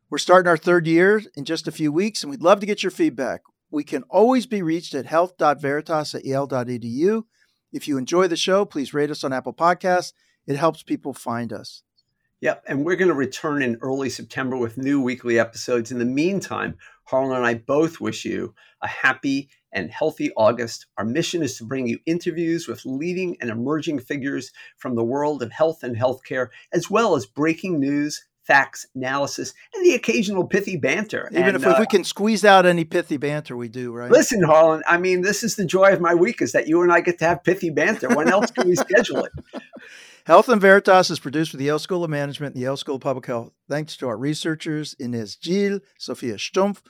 We're 0.09 0.17
starting 0.17 0.49
our 0.49 0.57
third 0.57 0.87
year 0.87 1.21
in 1.35 1.45
just 1.45 1.67
a 1.67 1.71
few 1.71 1.91
weeks, 1.91 2.23
and 2.23 2.29
we'd 2.29 2.41
love 2.41 2.59
to 2.59 2.65
get 2.65 2.83
your 2.83 2.91
feedback. 2.91 3.41
We 3.69 3.83
can 3.85 4.03
always 4.09 4.45
be 4.45 4.61
reached 4.61 4.93
at 4.93 5.05
health.veritas 5.05 6.15
at 6.15 6.25
yale.edu. 6.25 7.23
If 7.71 7.87
you 7.87 7.97
enjoy 7.97 8.27
the 8.27 8.35
show, 8.35 8.65
please 8.65 8.93
rate 8.93 9.11
us 9.11 9.23
on 9.23 9.31
Apple 9.31 9.53
Podcasts. 9.53 10.11
It 10.45 10.57
helps 10.57 10.83
people 10.83 11.13
find 11.13 11.53
us. 11.53 11.83
Yep, 12.41 12.63
and 12.67 12.83
we're 12.83 12.95
going 12.95 13.07
to 13.07 13.13
return 13.13 13.61
in 13.61 13.77
early 13.81 14.09
September 14.09 14.57
with 14.57 14.77
new 14.77 14.99
weekly 14.99 15.39
episodes. 15.39 15.91
In 15.91 15.99
the 15.99 16.05
meantime, 16.05 16.75
Harlan 17.05 17.37
and 17.37 17.45
I 17.45 17.53
both 17.53 18.01
wish 18.01 18.25
you 18.25 18.55
a 18.81 18.87
happy 18.87 19.49
and 19.73 19.91
healthy 19.91 20.31
August. 20.35 20.85
Our 20.97 21.05
mission 21.05 21.43
is 21.43 21.57
to 21.57 21.65
bring 21.65 21.87
you 21.87 21.99
interviews 22.05 22.67
with 22.67 22.85
leading 22.85 23.37
and 23.41 23.49
emerging 23.49 23.99
figures 23.99 24.51
from 24.77 24.95
the 24.95 25.03
world 25.03 25.41
of 25.41 25.51
health 25.51 25.83
and 25.83 25.95
healthcare, 25.95 26.49
as 26.71 26.89
well 26.89 27.15
as 27.15 27.25
breaking 27.25 27.79
news, 27.79 28.25
facts, 28.43 28.85
analysis, 28.95 29.53
and 29.73 29.85
the 29.85 29.93
occasional 29.93 30.45
pithy 30.45 30.75
banter. 30.75 31.29
Even 31.31 31.43
and, 31.43 31.55
if, 31.57 31.65
uh, 31.65 31.71
if, 31.71 31.79
we 31.79 31.85
can 31.85 32.03
squeeze 32.03 32.43
out 32.43 32.65
any 32.65 32.83
pithy 32.83 33.17
banter, 33.17 33.55
we 33.55 33.69
do, 33.69 33.91
right? 33.91 34.11
Listen, 34.11 34.43
Harlan, 34.43 34.83
I 34.87 34.97
mean, 34.97 35.21
this 35.21 35.43
is 35.43 35.55
the 35.55 35.65
joy 35.65 35.93
of 35.93 36.01
my 36.01 36.15
week 36.15 36.41
is 36.41 36.51
that 36.51 36.67
you 36.67 36.81
and 36.81 36.91
I 36.91 37.01
get 37.01 37.19
to 37.19 37.25
have 37.25 37.43
pithy 37.43 37.69
banter. 37.69 38.09
When 38.09 38.29
else 38.29 38.51
can 38.51 38.67
we 38.67 38.75
schedule 38.75 39.25
it? 39.25 39.31
Health 40.25 40.49
and 40.49 40.61
Veritas 40.61 41.09
is 41.09 41.19
produced 41.19 41.51
with 41.51 41.59
the 41.59 41.65
Yale 41.65 41.79
School 41.79 42.03
of 42.03 42.09
Management 42.09 42.53
and 42.53 42.61
the 42.61 42.65
Yale 42.65 42.77
School 42.77 42.95
of 42.95 43.01
Public 43.01 43.25
Health. 43.25 43.51
Thanks 43.67 43.97
to 43.97 44.07
our 44.07 44.17
researchers, 44.17 44.95
Inez 44.99 45.35
Gil, 45.35 45.79
Sophia 45.97 46.35
Stumpf, 46.35 46.81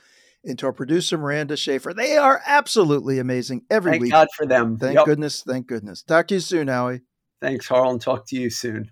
and 0.44 0.58
to 0.58 0.66
our 0.66 0.72
producer, 0.72 1.16
Miranda 1.16 1.56
Schaefer. 1.56 1.94
They 1.94 2.16
are 2.16 2.42
absolutely 2.46 3.18
amazing 3.18 3.62
every 3.70 3.92
thank 3.92 4.02
week. 4.02 4.12
Thank 4.12 4.20
God 4.20 4.28
for 4.36 4.46
them. 4.46 4.78
Thank 4.78 4.94
yep. 4.94 5.04
goodness. 5.04 5.42
Thank 5.42 5.66
goodness. 5.66 6.02
Talk 6.02 6.28
to 6.28 6.34
you 6.34 6.40
soon, 6.40 6.68
Howie. 6.68 7.00
Thanks, 7.40 7.66
Harlan. 7.68 7.98
Talk 7.98 8.26
to 8.28 8.36
you 8.36 8.50
soon. 8.50 8.90